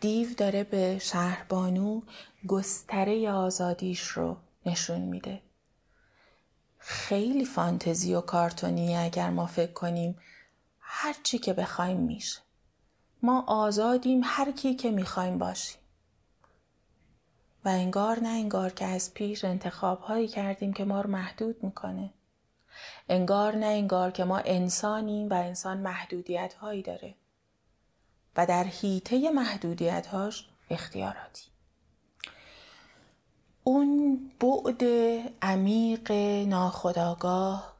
دیو 0.00 0.34
داره 0.34 0.64
به 0.64 0.98
شهربانو 0.98 2.02
گستره 2.46 3.30
آزادیش 3.30 4.00
رو 4.00 4.36
نشون 4.66 5.00
میده. 5.00 5.42
خیلی 6.78 7.44
فانتزی 7.44 8.14
و 8.14 8.20
کارتونی 8.20 8.96
اگر 8.96 9.30
ما 9.30 9.46
فکر 9.46 9.72
کنیم 9.72 10.18
هر 10.80 11.16
چی 11.22 11.38
که 11.38 11.52
بخوایم 11.52 12.00
میشه. 12.00 12.40
ما 13.22 13.44
آزادیم 13.46 14.20
هر 14.24 14.52
کی 14.52 14.74
که 14.74 14.90
می‌خوایم 14.90 15.38
باشیم. 15.38 15.80
و 17.64 17.68
انگار 17.68 18.20
نه 18.20 18.28
انگار 18.28 18.70
که 18.70 18.84
از 18.84 19.14
پیش 19.14 19.44
انتخاب 19.44 20.00
هایی 20.00 20.28
کردیم 20.28 20.72
که 20.72 20.84
ما 20.84 21.00
رو 21.00 21.10
محدود 21.10 21.64
می‌کنه. 21.64 22.14
انگار 23.08 23.56
نه 23.56 23.66
انگار 23.66 24.10
که 24.10 24.24
ما 24.24 24.38
انسانیم 24.38 25.30
و 25.30 25.34
انسان 25.34 25.78
محدودیت 25.78 26.54
هایی 26.54 26.82
داره. 26.82 27.14
و 28.36 28.46
در 28.46 28.64
حیطه 28.64 29.30
محدودیت 29.30 30.06
هاش 30.06 30.48
اختیاراتی. 30.70 31.42
اون 33.64 34.20
بعد 34.40 34.82
عمیق 35.42 36.12
ناخودآگاه 36.48 37.76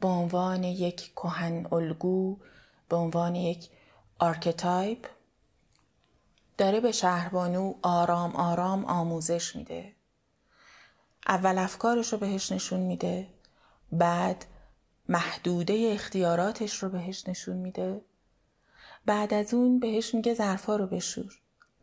به 0.00 0.08
عنوان 0.08 0.64
یک 0.64 1.12
کهن 1.16 1.66
الگو 1.72 2.36
به 2.88 2.96
عنوان 2.96 3.34
یک 3.34 3.70
archetype 4.18 5.06
داره 6.58 6.80
به 6.80 6.92
شهربانو 6.92 7.74
آرام 7.82 8.36
آرام 8.36 8.84
آموزش 8.84 9.56
میده. 9.56 9.92
اول 11.28 11.58
افکارش 11.58 12.12
رو 12.12 12.18
بهش 12.18 12.52
نشون 12.52 12.80
میده. 12.80 13.26
بعد 13.92 14.44
محدوده 15.08 15.90
اختیاراتش 15.94 16.82
رو 16.82 16.88
بهش 16.88 17.28
نشون 17.28 17.56
میده. 17.56 18.00
بعد 19.06 19.34
از 19.34 19.54
اون 19.54 19.78
بهش 19.78 20.14
میگه 20.14 20.34
ظرفا 20.34 20.76
رو 20.76 20.86
بشور. 20.86 21.32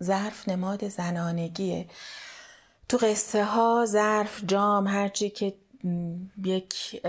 ظرف 0.03 0.49
نماد 0.49 0.87
زنانگیه. 0.87 1.87
تو 2.89 2.97
قصه 2.97 3.43
ها 3.43 3.85
ظرف 3.87 4.43
جام 4.45 4.87
هرچی 4.87 5.29
که 5.29 5.53
یک 6.43 7.01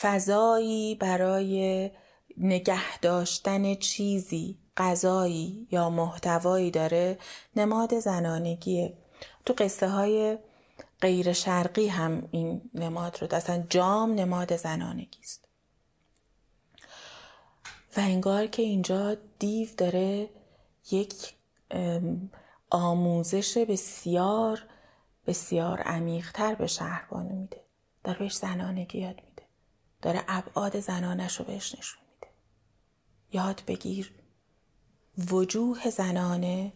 فضایی 0.00 0.94
برای 0.94 1.90
نگه 2.38 2.98
داشتن 2.98 3.74
چیزی 3.74 4.58
غذایی 4.76 5.66
یا 5.70 5.90
محتوایی 5.90 6.70
داره 6.70 7.18
نماد 7.56 7.98
زنانگیه. 7.98 8.96
تو 9.44 9.54
قصه 9.58 9.88
های 9.88 10.38
غیر 11.00 11.32
شرقی 11.32 11.88
هم 11.88 12.28
این 12.30 12.70
نماد 12.74 13.18
رو 13.20 13.34
اصلا 13.34 13.64
جام 13.70 14.14
نماد 14.14 14.56
زنانگی 14.56 15.20
است. 15.22 15.48
و 17.96 18.00
انگار 18.00 18.46
که 18.46 18.62
اینجا 18.62 19.14
دیو 19.38 19.68
داره 19.76 20.30
یک 20.90 21.34
آموزش 22.70 23.58
بسیار 23.58 24.62
بسیار 25.26 25.80
عمیقتر 25.80 26.54
به 26.54 26.66
شهربانو 26.66 27.34
میده. 27.34 27.60
داره 28.04 28.18
بهش 28.18 28.36
زنانگی 28.36 28.98
یاد 28.98 29.20
میده. 29.24 29.42
داره 30.02 30.24
ابعاد 30.28 30.80
زنانش 30.80 31.36
رو 31.36 31.44
بهش 31.44 31.74
نشون 31.74 32.02
میده. 32.14 32.32
یاد 33.32 33.62
بگیر. 33.66 34.14
وجوه 35.30 35.90
زنانه 35.90 36.72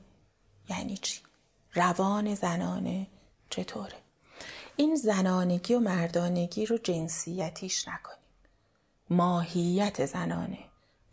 یعنی 0.68 0.96
چی؟ 0.96 1.20
روان 1.74 2.35
زنانه 2.35 3.06
چطوره؟ 3.50 3.96
این 4.81 4.95
زنانگی 4.95 5.75
و 5.75 5.81
مردانگی 5.81 6.66
رو 6.66 6.79
جنسیتیش 6.79 7.88
نکنیم. 7.88 8.19
ماهیت 9.11 10.07
زنانه 10.07 10.59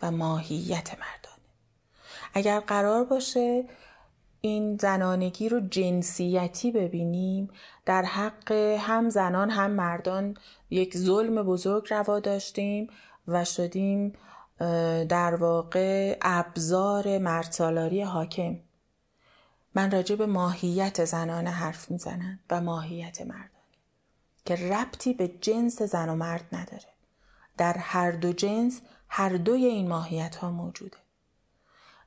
و 0.01 0.11
ماهیت 0.11 0.89
مردانه. 0.89 1.47
اگر 2.33 2.59
قرار 2.59 3.05
باشه 3.05 3.65
این 4.41 4.77
زنانگی 4.77 5.49
رو 5.49 5.59
جنسیتی 5.59 6.71
ببینیم 6.71 7.49
در 7.85 8.03
حق 8.03 8.51
هم 8.79 9.09
زنان 9.09 9.49
هم 9.49 9.71
مردان 9.71 10.37
یک 10.69 10.97
ظلم 10.97 11.43
بزرگ 11.43 11.93
روا 11.93 12.19
داشتیم 12.19 12.89
و 13.27 13.45
شدیم 13.45 14.13
در 15.09 15.35
واقع 15.35 16.17
ابزار 16.21 17.17
مردسالاری 17.17 18.01
حاکم. 18.01 18.59
من 19.75 19.91
راجع 19.91 20.15
به 20.15 20.25
ماهیت 20.25 21.05
زنانه 21.05 21.49
حرف 21.49 21.91
می‌زنم 21.91 22.39
و 22.49 22.61
ماهیت 22.61 23.21
مردانه 23.21 23.56
که 24.47 24.55
ربطی 24.55 25.13
به 25.13 25.27
جنس 25.27 25.81
زن 25.81 26.09
و 26.09 26.15
مرد 26.15 26.45
نداره. 26.51 26.93
در 27.57 27.77
هر 27.77 28.11
دو 28.11 28.33
جنس 28.33 28.81
هر 29.09 29.29
دوی 29.29 29.65
این 29.65 29.87
ماهیت 29.87 30.35
ها 30.35 30.51
موجوده. 30.51 30.97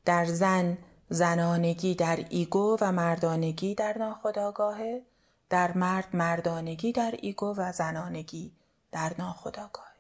در 0.05 0.25
زن 0.25 0.79
زنانگی 1.09 1.95
در 1.95 2.27
ایگو 2.31 2.77
و 2.81 2.93
مردانگی 2.93 3.75
در 3.75 3.99
ناخداگاهه 3.99 5.03
در 5.51 5.73
مرد 5.73 6.17
مردانگی 6.17 6.93
در 6.93 7.15
ایگو 7.23 7.55
و 7.57 7.73
زنانگی 7.73 8.53
در 8.93 9.13
ناخداگاهه 9.19 9.97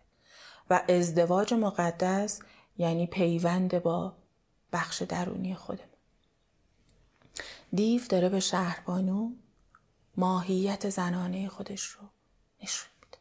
و 0.70 0.82
ازدواج 0.88 1.54
مقدس 1.54 2.40
یعنی 2.78 3.06
پیوند 3.06 3.82
با 3.82 4.16
بخش 4.72 5.02
درونی 5.02 5.54
خودمون. 5.54 5.86
دیو 7.72 8.02
داره 8.08 8.28
به 8.28 8.40
شهربانو 8.40 9.30
ماهیت 10.16 10.90
زنانه 10.90 11.48
خودش 11.48 11.82
رو 11.82 12.08
نشون 12.62 12.90
میده 13.02 13.18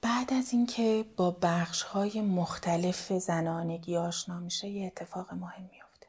بعد 0.00 0.32
از 0.32 0.52
اینکه 0.52 1.04
با 1.16 1.30
بخش 1.30 1.82
های 1.82 2.20
مختلف 2.20 3.12
زنانگی 3.12 3.96
آشنا 3.96 4.40
میشه 4.40 4.68
یه 4.68 4.86
اتفاق 4.86 5.34
مهم 5.34 5.68
میافته. 5.72 6.06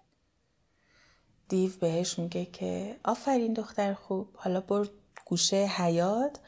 دیو 1.48 1.72
بهش 1.80 2.20
میگه 2.20 2.46
که 2.46 3.00
آفرین 3.04 3.54
دختر 3.54 3.94
خوب 3.94 4.30
حالا 4.36 4.62
برو 4.62 4.86
گوشه 5.26 5.58
حیات 5.78 6.40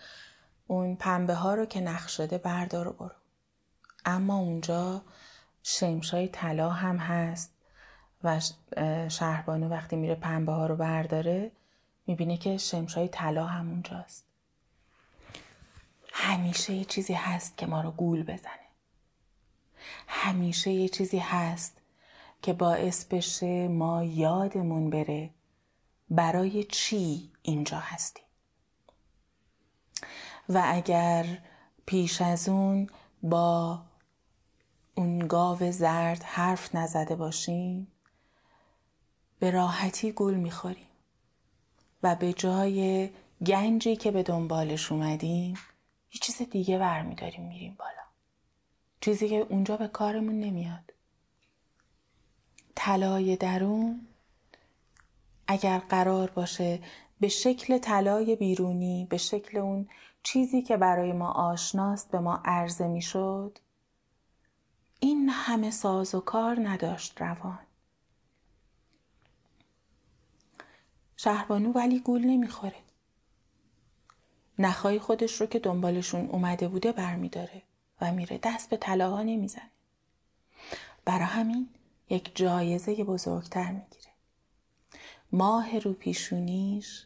اون 0.68 0.96
پنبه 0.96 1.34
ها 1.34 1.54
رو 1.54 1.66
که 1.66 1.82
نقش 1.82 2.18
شده 2.18 2.38
بردار 2.38 2.88
و 2.88 2.94
برو. 2.94 3.12
اما 4.06 4.38
اونجا 4.38 5.02
شمشای 5.64 6.28
طلا 6.28 6.70
هم 6.70 6.98
هست 6.98 7.52
و 8.24 8.40
شهربانو 9.10 9.70
وقتی 9.70 9.96
میره 9.96 10.16
پنبه 10.16 10.52
ها 10.52 10.66
رو 10.66 10.76
برداره 10.76 11.52
می‌بینه 12.08 12.38
که 12.38 12.58
شمشای 12.58 13.08
طلا 13.08 13.46
هم 13.46 13.70
اونجاست. 13.70 14.26
همیشه 16.22 16.74
یه 16.74 16.86
چیزی 16.86 17.14
هست 17.14 17.58
که 17.58 17.66
ما 17.66 17.82
رو 17.82 17.92
گول 17.92 18.24
بزنه. 18.24 18.68
همیشه 20.08 20.72
یه 20.72 20.90
چیزی 20.90 21.18
هست 21.18 21.78
که 22.42 22.54
باعث 22.54 23.06
بشه 23.06 23.68
ما 23.68 24.04
یادمون 24.04 24.90
بره 24.90 25.30
برای 26.10 26.64
چی 26.64 27.32
اینجا 27.42 27.80
هستیم. 27.80 28.24
و 30.50 30.64
اگر 30.66 31.38
پیش 31.86 32.22
از 32.22 32.50
اون 32.50 32.90
با 33.24 33.82
اون 34.96 35.20
گاو 35.20 35.72
زرد 35.72 36.24
حرف 36.24 36.76
نزده 36.76 37.16
باشیم 37.16 37.88
به 39.40 39.52
راحتی 39.52 40.12
گول 40.12 40.34
می‌خوریم 40.34 40.88
و 42.04 42.16
به 42.16 42.34
جای 42.34 43.10
گنجی 43.46 43.96
که 43.96 44.12
به 44.12 44.24
دنبالش 44.24 44.92
اومدیم 44.92 45.58
یه 46.14 46.20
چیز 46.22 46.42
دیگه 46.42 46.78
برمیداریم 46.78 47.48
میریم 47.48 47.76
بالا. 47.80 47.92
چیزی 49.02 49.30
که 49.30 49.36
اونجا 49.36 49.78
به 49.78 49.88
کارمون 49.88 50.40
نمیاد. 50.40 50.94
طلای 52.76 53.36
درون 53.36 54.08
اگر 55.48 55.80
قرار 55.80 56.30
باشه 56.30 56.80
به 57.20 57.28
شکل 57.28 57.78
طلای 57.78 58.36
بیرونی 58.36 59.08
به 59.10 59.18
شکل 59.18 59.58
اون 59.58 59.90
چیزی 60.24 60.62
که 60.62 60.78
برای 60.78 61.14
ما 61.14 61.32
آشناست 61.32 62.12
به 62.12 62.20
ما 62.20 62.42
عرضه 62.46 62.88
می‌شد 62.88 63.58
این 65.00 65.30
همه 65.30 65.72
ساز 65.72 66.16
و 66.16 66.20
کار 66.20 66.58
نداشت 66.68 67.22
روان. 67.22 67.60
شهربانو 71.18 71.72
ولی 71.72 72.00
گول 72.00 72.26
نمی‌خوره. 72.26 72.76
نخای 74.62 75.00
خودش 75.00 75.42
رو 75.42 75.48
که 75.48 75.60
دنبالشون 75.60 76.30
اومده 76.30 76.68
بوده 76.68 76.92
برمیداره 76.92 77.62
و 78.02 78.12
میره 78.12 78.40
دست 78.44 78.70
به 78.70 78.78
طلاها 78.78 79.24
نمی‌زنه. 79.24 79.72
برا 81.06 81.26
همین 81.26 81.70
یک 82.10 82.32
جایزه 82.36 83.04
بزرگتر 83.04 83.72
می‌گیره. 83.72 84.12
ماه 85.32 85.80
رو 85.80 85.94
پیشونیش 85.94 87.06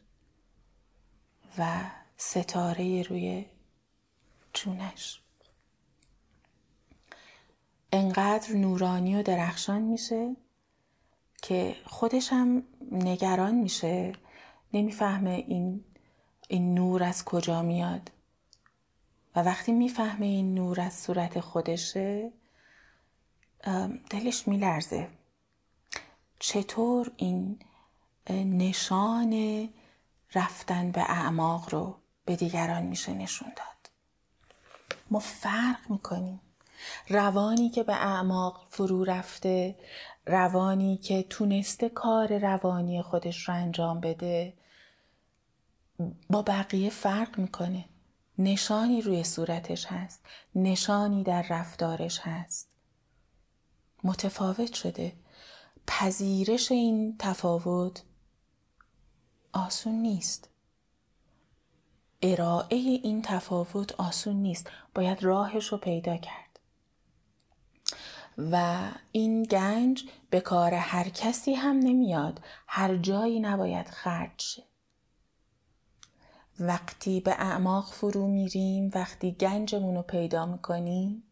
و 1.57 1.91
ستاره 2.17 3.01
روی 3.01 3.45
چونش. 4.53 5.21
انقدر 7.91 8.53
نورانی 8.53 9.15
و 9.15 9.23
درخشان 9.23 9.81
میشه 9.81 10.35
که 11.41 11.75
خودش 11.85 12.33
هم 12.33 12.63
نگران 12.91 13.55
میشه 13.55 14.13
نمی‌فهمه 14.73 15.45
این 15.47 15.83
این 16.47 16.73
نور 16.73 17.03
از 17.03 17.25
کجا 17.25 17.61
میاد؟ 17.61 18.11
و 19.35 19.39
وقتی 19.39 19.71
می‌فهمه 19.71 20.25
این 20.25 20.53
نور 20.53 20.81
از 20.81 20.93
صورت 20.93 21.39
خودشه 21.39 22.31
دلش 24.09 24.47
میلرزه. 24.47 25.07
چطور 26.39 27.11
این 27.17 27.59
نشان 28.29 29.69
رفتن 30.35 30.91
به 30.91 31.01
اعماق 31.01 31.73
رو 31.73 31.95
به 32.25 32.35
دیگران 32.35 32.83
میشه 32.83 33.13
نشون 33.13 33.47
داد؟ 33.47 33.89
ما 35.11 35.19
فرق 35.19 35.79
می‌کنیم. 35.89 36.41
روانی 37.09 37.69
که 37.69 37.83
به 37.83 37.93
اعماق 37.93 38.67
فرو 38.69 39.03
رفته 39.03 39.75
روانی 40.25 40.97
که 40.97 41.23
تونسته 41.23 41.89
کار 41.89 42.37
روانی 42.37 43.01
خودش 43.01 43.49
رو 43.49 43.55
انجام 43.55 43.99
بده 43.99 44.53
با 46.29 46.41
بقیه 46.41 46.89
فرق 46.89 47.39
می‌کنه. 47.39 47.85
نشانی 48.37 49.01
روی 49.01 49.23
صورتش 49.23 49.85
هست. 49.85 50.25
نشانی 50.55 51.23
در 51.23 51.45
رفتارش 51.49 52.19
هست. 52.19 52.75
متفاوت 54.03 54.73
شده. 54.73 55.13
پذیرش 55.87 56.71
این 56.71 57.15
تفاوت 57.19 58.03
آسون 59.53 59.93
نیست. 59.93 60.49
ارائه 62.21 62.75
این 62.77 63.21
تفاوت 63.21 63.91
آسون 63.91 64.35
نیست. 64.35 64.69
باید 64.95 65.23
راهش 65.23 65.67
رو 65.67 65.77
پیدا 65.77 66.17
کرد. 66.17 66.59
و 68.37 68.87
این 69.11 69.43
گنج 69.43 70.03
به 70.29 70.41
کار 70.41 70.73
هر 70.73 71.09
کسی 71.09 71.53
هم 71.53 71.79
نمیاد. 71.79 72.41
هر 72.67 72.97
جایی 72.97 73.39
نباید 73.39 73.87
خرج 73.87 74.41
شه. 74.41 74.63
وقتی 76.59 77.19
به 77.21 77.31
اعماق 77.31 77.93
فرو 77.93 78.27
میریم 78.27 78.91
وقتی 78.93 79.31
گنجمون 79.31 79.95
رو 79.95 80.01
پیدا 80.01 80.45
می‌کنیم 80.45 81.23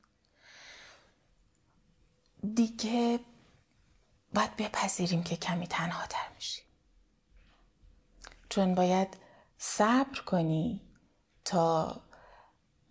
دیگه 2.55 3.19
باید 4.33 4.55
بپذیریم 4.55 5.23
که 5.23 5.35
کمی 5.35 5.67
تنها 5.67 6.05
تر 6.09 6.27
میشیم. 6.35 6.65
چون 8.49 8.75
باید 8.75 9.17
صبر 9.57 10.21
کنی 10.21 10.81
تا 11.45 12.01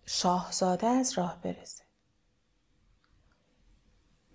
شاهزاده 0.05 0.87
از 0.87 1.17
راه 1.17 1.41
برسه. 1.41 1.83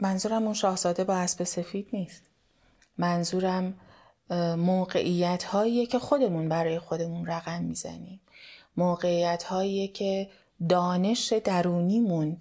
منظورم 0.00 0.42
اون 0.42 0.54
شاهزاده 0.54 1.04
با 1.04 1.16
اسب 1.16 1.44
سفید 1.44 1.88
نیست. 1.92 2.22
منظورم 2.98 3.80
موقعیت 4.56 5.44
هایی 5.44 5.86
که 5.86 5.98
خودمون 5.98 6.48
برای 6.48 6.78
خودمون 6.78 7.26
رقم 7.26 7.62
می‌زنیم. 7.62 8.20
موقعیت 8.76 9.42
هایی 9.42 9.88
که 9.88 10.30
دانش 10.68 11.32
درونیمون 11.32 12.38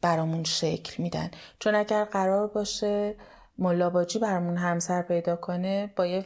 برامون 0.00 0.44
شکل 0.44 1.02
میدن. 1.02 1.30
چون 1.58 1.74
اگر 1.74 2.04
قرار 2.04 2.46
باشه 2.46 3.14
ملاباجی 3.58 4.18
برامون 4.18 4.56
همسر 4.56 5.02
پیدا 5.02 5.36
کنه 5.36 5.92
با 5.96 6.06
یه 6.06 6.24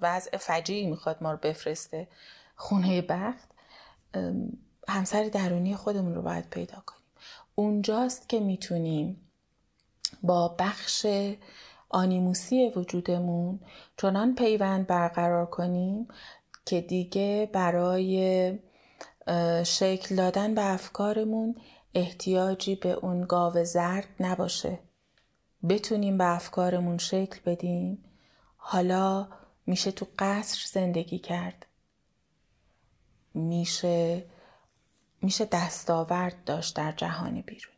وضع 0.00 0.36
فجیعی 0.36 0.86
می‌خواد 0.86 1.18
ما 1.20 1.32
رو 1.32 1.38
بفرسته 1.42 2.08
خونه 2.56 3.02
بخت 3.02 3.48
همسر 4.88 5.24
درونی 5.24 5.76
خودمون 5.76 6.14
رو 6.14 6.22
باید 6.22 6.50
پیدا 6.50 6.82
کنیم. 6.86 7.02
اونجاست 7.54 8.28
که 8.28 8.40
می‌تونیم 8.40 9.20
با 10.22 10.48
بخش 10.58 11.06
آنیموسی 11.94 12.72
وجودمون 12.76 13.60
چنان 13.96 14.34
پیوند 14.34 14.86
برقرار 14.86 15.46
کنیم 15.46 16.08
که 16.66 16.80
دیگه 16.80 17.50
برای 17.52 18.58
شکل 19.64 20.16
دادن 20.16 20.54
به 20.54 20.64
افکارمون 20.64 21.56
احتیاجی 21.94 22.74
به 22.74 22.88
اون 22.88 23.20
گاو 23.20 23.64
زرد 23.64 24.08
نباشه. 24.20 24.78
بتونیم 25.68 26.18
به 26.18 26.34
افکارمون 26.34 26.98
شکل 26.98 27.40
بدیم. 27.46 28.04
حالا 28.56 29.28
میشه 29.66 29.90
تو 29.90 30.06
قصر 30.18 30.58
زندگی 30.72 31.18
کرد. 31.18 31.66
میشه 33.34 34.24
میشه 35.22 35.44
دستاورد 35.44 36.44
داشت 36.44 36.76
در 36.76 36.92
جهان 36.92 37.40
بیرون. 37.40 37.73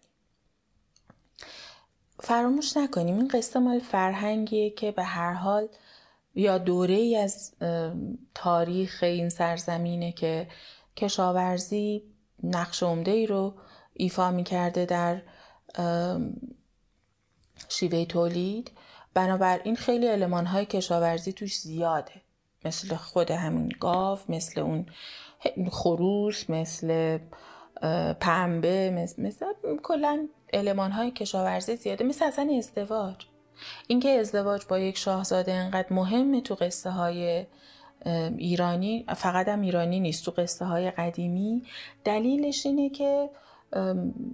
فراموش 2.21 2.77
نکنیم. 2.77 3.17
این 3.17 3.29
قصه 3.29 3.59
مال 3.59 3.79
فرهنگیه 3.79 4.71
که 4.71 4.93
به 4.93 5.03
هر 5.03 5.33
حال 5.33 5.69
یا 6.35 6.59
دوره 6.59 6.95
ای 6.95 7.17
از 7.17 7.55
تاریخ 8.35 9.03
این 9.03 9.29
سرزمینه 9.29 10.13
که 10.13 10.49
کشاورزی 10.97 12.03
نقش 12.43 12.83
عمده 12.83 13.11
ای 13.11 13.27
رو 13.27 13.55
ایفا 13.93 14.31
می 14.31 14.45
کرده 14.45 14.85
در 14.85 15.23
شیوه 17.69 18.05
تولید. 18.05 18.71
بنابراین 19.15 19.77
خیلی 19.77 20.07
علمان 20.07 20.47
های 20.47 20.67
کشاورزی 20.67 21.33
توش 21.33 21.59
زیاده. 21.59 22.13
مثل 22.65 22.97
خود 22.97 23.31
همین 23.31 23.69
گاو 23.81 24.19
مثل 24.29 24.61
اون 24.61 24.87
خروس 25.71 26.51
مثل 26.51 27.19
پنبه 28.21 28.91
مثل, 28.91 29.23
مثل 29.23 29.47
کلا 29.83 30.29
علمان 30.53 30.93
های 30.93 31.11
کشاورزی 31.11 31.77
زیاده 31.77 32.05
مثل 32.05 32.25
اصلا 32.25 32.51
ازدواج. 32.59 33.27
اینکه 33.87 34.09
ازدواج 34.09 34.67
با 34.69 34.79
یک 34.79 34.99
شاهزاده 34.99 35.53
انقدر 35.53 35.93
مهمه 35.93 36.41
تو 36.41 36.55
قصه 36.55 36.91
های 36.91 37.47
ایرانی 38.37 39.05
فقط 39.17 39.49
هم 39.49 39.61
ایرانی 39.61 40.01
نیست 40.01 40.25
تو 40.25 40.31
قصه 40.31 40.65
های 40.65 40.91
قدیمی 40.91 41.63
دلیلش 42.05 42.67
اینه 42.67 42.91
که 42.91 43.31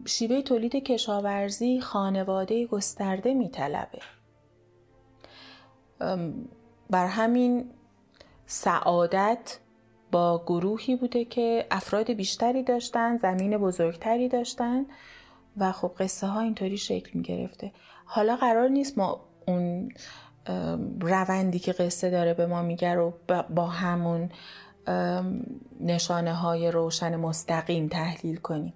شیوه 0.06 0.42
تولید 0.42 0.76
کشاورزی 0.76 1.80
خانواده 1.80 2.66
گسترده 2.66 3.34
میطلبه. 3.34 3.98
بر 6.90 7.06
همین 7.06 7.70
سعادت 8.46 9.58
با 10.12 10.42
گروهی 10.46 10.96
بوده 10.96 11.24
که 11.24 11.66
افراد 11.70 12.12
بیشتری 12.12 12.62
داشتن 12.62 13.16
زمین 13.16 13.58
بزرگتری 13.58 14.28
داشتن 14.28 14.86
و 15.56 15.72
خب 15.72 15.92
قصه 15.98 16.26
ها 16.26 16.40
اینطوری 16.40 16.78
شکل 16.78 17.10
می 17.14 17.22
گرفته 17.22 17.72
حالا 18.04 18.36
قرار 18.36 18.68
نیست 18.68 18.98
ما 18.98 19.20
اون 19.46 19.88
روندی 21.00 21.58
که 21.58 21.72
قصه 21.72 22.10
داره 22.10 22.34
به 22.34 22.46
ما 22.46 22.62
میگه 22.62 22.94
رو 22.94 23.14
با 23.50 23.66
همون 23.66 24.30
نشانه 25.80 26.34
های 26.34 26.70
روشن 26.70 27.16
مستقیم 27.16 27.88
تحلیل 27.88 28.36
کنیم. 28.36 28.74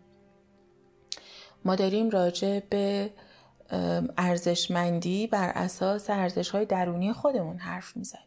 ما 1.64 1.74
داریم 1.74 2.10
راجع 2.10 2.60
به 2.70 3.10
ارزشمندی 4.18 5.26
بر 5.26 5.52
اساس 5.54 6.10
ارزش 6.10 6.50
های 6.50 6.64
درونی 6.64 7.12
خودمون 7.12 7.58
حرف 7.58 7.96
می‌زنیم. 7.96 8.25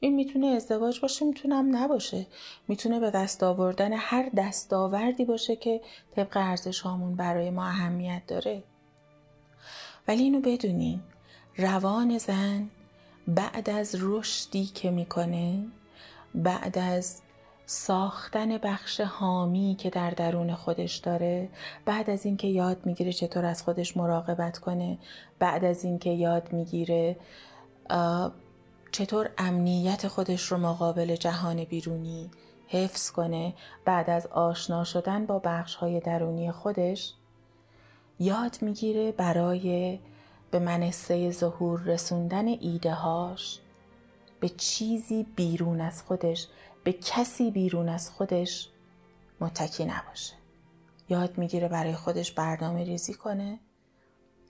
این 0.00 0.14
می‌تونه 0.14 0.46
ازدواج 0.46 1.00
باشه 1.00 1.24
می‌تونه 1.24 1.54
هم 1.54 1.76
نباشه. 1.76 2.26
می‌تونه 2.68 3.00
به 3.00 3.10
دست 3.10 3.42
آوردن 3.42 3.92
هر 3.92 4.30
دستاوردی 4.36 5.24
باشه 5.24 5.56
که 5.56 5.80
طبق 6.16 6.36
ارزش 6.36 6.80
هامون 6.80 7.14
برای 7.14 7.50
ما 7.50 7.64
اهمیت 7.66 8.22
داره. 8.26 8.62
ولی 10.08 10.22
اینو 10.22 10.40
بدونین 10.40 11.00
روان 11.56 12.18
زن 12.18 12.70
بعد 13.28 13.70
از 13.70 13.96
رشدی 14.00 14.64
که 14.64 14.90
می‌کنه 14.90 15.64
بعد 16.34 16.78
از 16.78 17.20
ساختن 17.66 18.58
بخش 18.58 19.00
حامی 19.00 19.76
که 19.78 19.90
در 19.90 20.10
درون 20.10 20.54
خودش 20.54 20.96
داره 20.96 21.48
بعد 21.84 22.10
از 22.10 22.26
اینکه 22.26 22.48
یاد 22.48 22.86
می‌گیره 22.86 23.12
چطور 23.12 23.44
از 23.44 23.62
خودش 23.62 23.96
مراقبت 23.96 24.58
کنه 24.58 24.98
بعد 25.38 25.64
از 25.64 25.84
اینکه 25.84 26.10
یاد 26.10 26.52
می‌گیره 26.52 27.16
چطور 28.92 29.30
امنیت 29.38 30.08
خودش 30.08 30.52
رو 30.52 30.58
مقابل 30.58 31.16
جهان 31.16 31.64
بیرونی 31.64 32.30
حفظ 32.68 33.10
کنه 33.10 33.54
بعد 33.84 34.10
از 34.10 34.26
آشنا 34.26 34.84
شدن 34.84 35.26
با 35.26 35.38
بخش 35.38 35.74
های 35.74 36.00
درونی 36.00 36.52
خودش؟ 36.52 37.14
یاد 38.18 38.58
می‌گیره 38.60 39.12
برای 39.12 39.98
به 40.50 40.58
منصه 40.58 41.30
ظهور 41.30 41.80
رسوندن 41.80 42.48
ایده 42.48 42.94
هاش 42.94 43.60
به 44.40 44.48
چیزی 44.48 45.22
بیرون 45.22 45.80
از 45.80 46.02
خودش 46.02 46.48
به 46.84 46.92
کسی 46.92 47.50
بیرون 47.50 47.88
از 47.88 48.10
خودش 48.10 48.68
متکی 49.40 49.84
نباشه. 49.84 50.34
یاد 51.08 51.38
می‌گیره 51.38 51.68
برای 51.68 51.94
خودش 51.94 52.32
برنامه 52.32 52.84
ریزی 52.84 53.14
کنه 53.14 53.60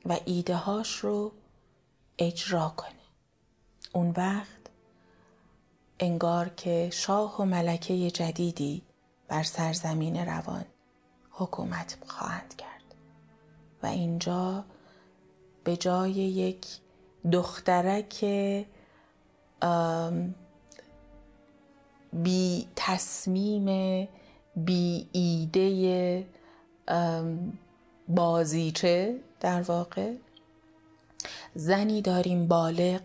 و 0.07 0.17
ایده 0.25 0.57
هاش 0.57 0.97
رو 0.97 1.33
اجرا 2.19 2.73
کنه. 2.77 2.98
اون 3.93 4.15
وقت 4.17 4.59
انگار 6.01 6.49
که 6.49 6.91
شاه 6.93 7.41
و 7.41 7.45
ملکه 7.45 8.11
جدیدی 8.11 8.83
بر 9.29 9.43
سرزمین 9.43 10.17
روان 10.17 10.65
حکومت 11.31 11.97
خواهند 12.07 12.57
کرد. 12.57 12.69
و 13.83 13.87
اینجا 13.87 14.65
به 15.65 15.77
جای 15.77 16.11
یک 16.13 16.67
دخترک 17.33 18.25
بی 22.13 22.69
تصمیم 22.77 24.09
بی 24.57 25.09
ایده 25.13 26.27
بازیچه 28.09 29.21
در 29.41 29.63
واقع 29.63 30.15
زنی 31.55 32.03
داریم 32.03 32.49
بالغ 32.49 33.01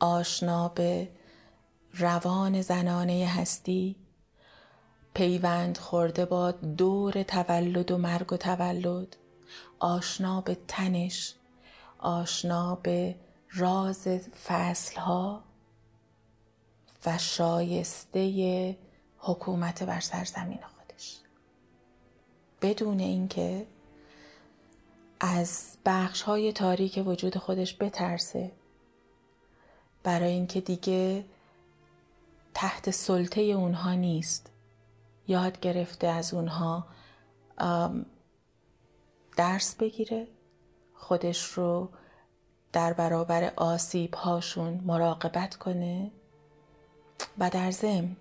آشنا 0.00 0.68
به 0.68 1.08
روان 1.94 2.62
زنانه 2.62 3.26
هستی. 3.26 3.96
پیوند 5.14 5.78
خورده 5.78 6.24
با 6.24 6.50
دور 6.50 7.22
تولد 7.22 7.90
و 7.90 7.98
مرگ 7.98 8.32
و 8.32 8.36
تولد. 8.36 9.16
آشنا 9.78 10.40
به 10.40 10.58
تنش 10.68 11.34
آشنا 11.98 12.74
به 12.74 13.14
راز 13.50 14.08
فصلها 14.44 15.44
و 17.06 17.18
شایسته 17.18 18.78
حکومت 19.18 19.82
بر 19.82 20.00
سرزمین 20.00 20.58
خودش. 20.62 21.18
بدون 22.62 23.00
اینکه 23.00 23.66
از 25.20 25.76
بخش 25.84 26.22
های 26.22 26.52
تاریک 26.52 27.02
وجود 27.06 27.38
خودش 27.38 27.76
بترسه 27.80 28.52
برای 30.02 30.32
اینکه 30.32 30.60
دیگه 30.60 31.24
تحت 32.54 32.90
سلطه 32.90 33.40
اونها 33.40 33.94
نیست. 33.94 34.50
یاد 35.28 35.60
گرفته 35.60 36.06
از 36.06 36.34
اونها 36.34 36.86
درس 39.36 39.74
بگیره 39.74 40.26
خودش 40.94 41.44
رو 41.44 41.88
در 42.72 42.92
برابر 42.92 43.52
آسیب 43.56 44.14
هاشون 44.14 44.80
مراقبت 44.86 45.56
کنه 45.56 46.10
و 47.38 47.50
در 47.50 47.70
ضمن 47.70 48.16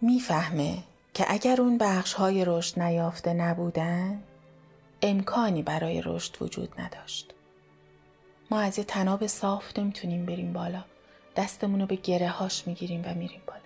می‌فهمه 0.00 0.82
که 1.14 1.24
اگر 1.28 1.60
اون 1.60 1.78
بخش 1.78 2.12
های 2.12 2.44
رشد 2.44 2.80
نیافته 2.80 3.32
نبودن 3.32 4.22
امکانی 5.02 5.62
برای 5.62 6.02
رشد 6.04 6.42
وجود 6.42 6.80
نداشت. 6.80 7.34
ما 8.52 8.60
از 8.60 8.78
یه 8.78 8.84
تناب 8.84 9.26
صاف 9.26 9.78
نمی‌تونیم 9.78 10.26
بریم 10.26 10.52
بالا. 10.52 10.84
دستمون 11.36 11.80
رو 11.80 11.86
به 11.86 11.96
گره 11.96 12.28
هاش 12.28 12.66
می‌گیریم 12.66 13.02
و 13.04 13.14
میریم 13.14 13.42
بالا. 13.46 13.60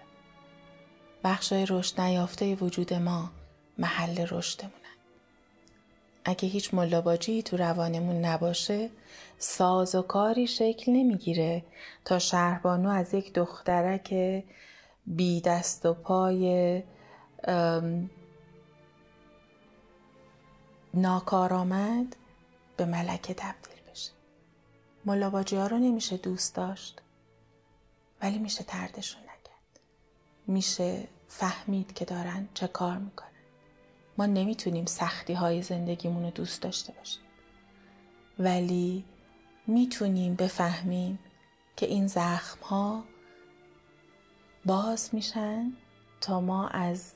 بخشای 1.25 1.66
رشد 1.68 2.01
نیافته 2.01 2.55
وجود 2.55 2.94
ما 2.94 3.31
محل 3.79 4.27
رشدمونن 4.31 4.77
اگه 6.25 6.49
هیچ 6.49 6.75
ملاباجی 6.75 7.42
تو 7.42 7.57
روانمون 7.57 8.25
نباشه 8.25 8.90
ساز 9.38 9.94
و 9.94 10.03
کاری 10.03 10.46
شکل 10.46 10.92
نمی‌گیره 10.92 11.64
تا 12.05 12.18
شهربانو 12.18 12.88
از 12.88 13.14
یک 13.14 13.33
دخترک 13.33 14.14
بی 15.07 15.40
دست 15.40 15.87
و 15.87 15.94
پای 15.94 16.83
ناکارآمد 20.94 22.16
به 22.77 22.85
ملکه 22.85 23.35
تبدیل 23.35 23.75
بشه 25.07 25.14
ملاباجی 25.14 25.57
ها 25.57 25.66
رو 25.66 25.79
نمیشه 25.79 26.16
دوست 26.16 26.55
داشت. 26.55 27.03
ولی 28.23 28.38
میشه 28.38 28.64
تردشون 28.64 29.23
نکرد. 29.23 29.81
میشه 30.47 31.09
فهمید 31.29 31.92
که 31.92 32.05
دارن 32.05 32.49
چه 32.55 32.66
کار 32.66 32.99
می‌کنن. 32.99 33.27
ما 34.19 34.27
نمی‌تونیم 34.27 34.87
سختی 34.87 35.33
های 35.33 35.62
زندگیمون 35.62 36.23
رو 36.25 36.31
دوست 36.31 36.62
داشته 36.62 36.92
باشیم. 36.92 37.23
ولی 38.38 39.05
می‌تونیم 39.66 40.35
بفهمیم 40.35 41.19
که 41.77 41.87
این 41.87 42.07
زخم 42.07 42.61
ها 42.62 43.05
باز 44.64 45.14
میشن 45.14 45.73
تا 46.21 46.40
ما 46.40 46.69
از 46.69 47.12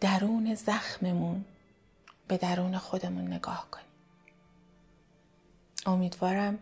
درون 0.00 0.54
زخممون 0.54 1.44
به 2.28 2.36
درون 2.36 2.78
خودمون 2.78 3.32
نگاه 3.32 3.68
کنیم. 3.70 3.91
امیدوارم 5.86 6.58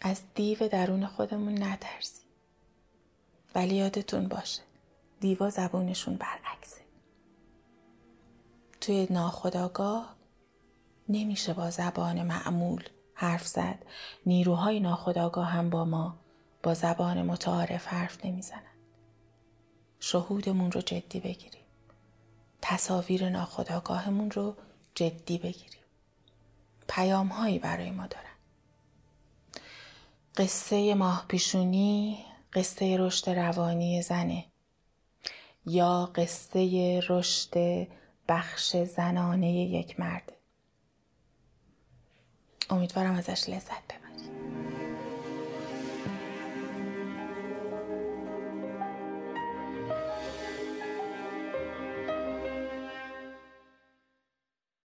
از 0.00 0.22
دیو 0.34 0.68
درون 0.68 1.06
خودمون 1.06 1.62
نترسیم 1.62 2.28
ولی 3.54 3.74
یادتون 3.74 4.28
باشه 4.28 4.62
دیوا 5.20 5.50
زبونشون 5.50 6.16
برعکسه. 6.16 6.80
توی 8.80 9.06
ناخداگاه 9.10 10.16
نمیشه 11.08 11.52
با 11.52 11.70
زبان 11.70 12.22
معمول 12.22 12.84
حرف 13.14 13.46
زد. 13.46 13.84
نیروهای 14.26 14.80
ناخداگاه 14.80 15.46
هم 15.46 15.70
با 15.70 15.84
ما 15.84 16.18
با 16.62 16.74
زبان 16.74 17.22
متعارف 17.22 17.86
حرف 17.86 18.24
نمی‌زنن. 18.24 18.62
شهودمون 20.00 20.72
رو 20.72 20.80
جدی 20.80 21.20
بگیریم. 21.20 21.64
تصاویر 22.62 23.28
ناخداگاهمون 23.28 24.30
رو 24.30 24.56
جدی 24.94 25.38
بگیریم. 25.38 25.77
پیام 26.88 27.28
هایی 27.28 27.58
برای 27.58 27.90
ما 27.90 28.06
دارن. 28.06 28.24
قصه 30.36 30.94
ماه 30.94 31.24
پیشونی 31.28 32.24
قصه 32.52 32.96
رشد 32.96 33.30
روانی 33.30 34.02
زنه. 34.02 34.44
یا 35.66 36.12
قصه 36.14 37.00
رشد 37.08 37.86
بخش 38.28 38.76
زنانه 38.76 39.52
یک 39.52 40.00
مرد. 40.00 40.32
امیدوارم 42.70 43.14
ازش 43.14 43.48
لذت 43.48 43.88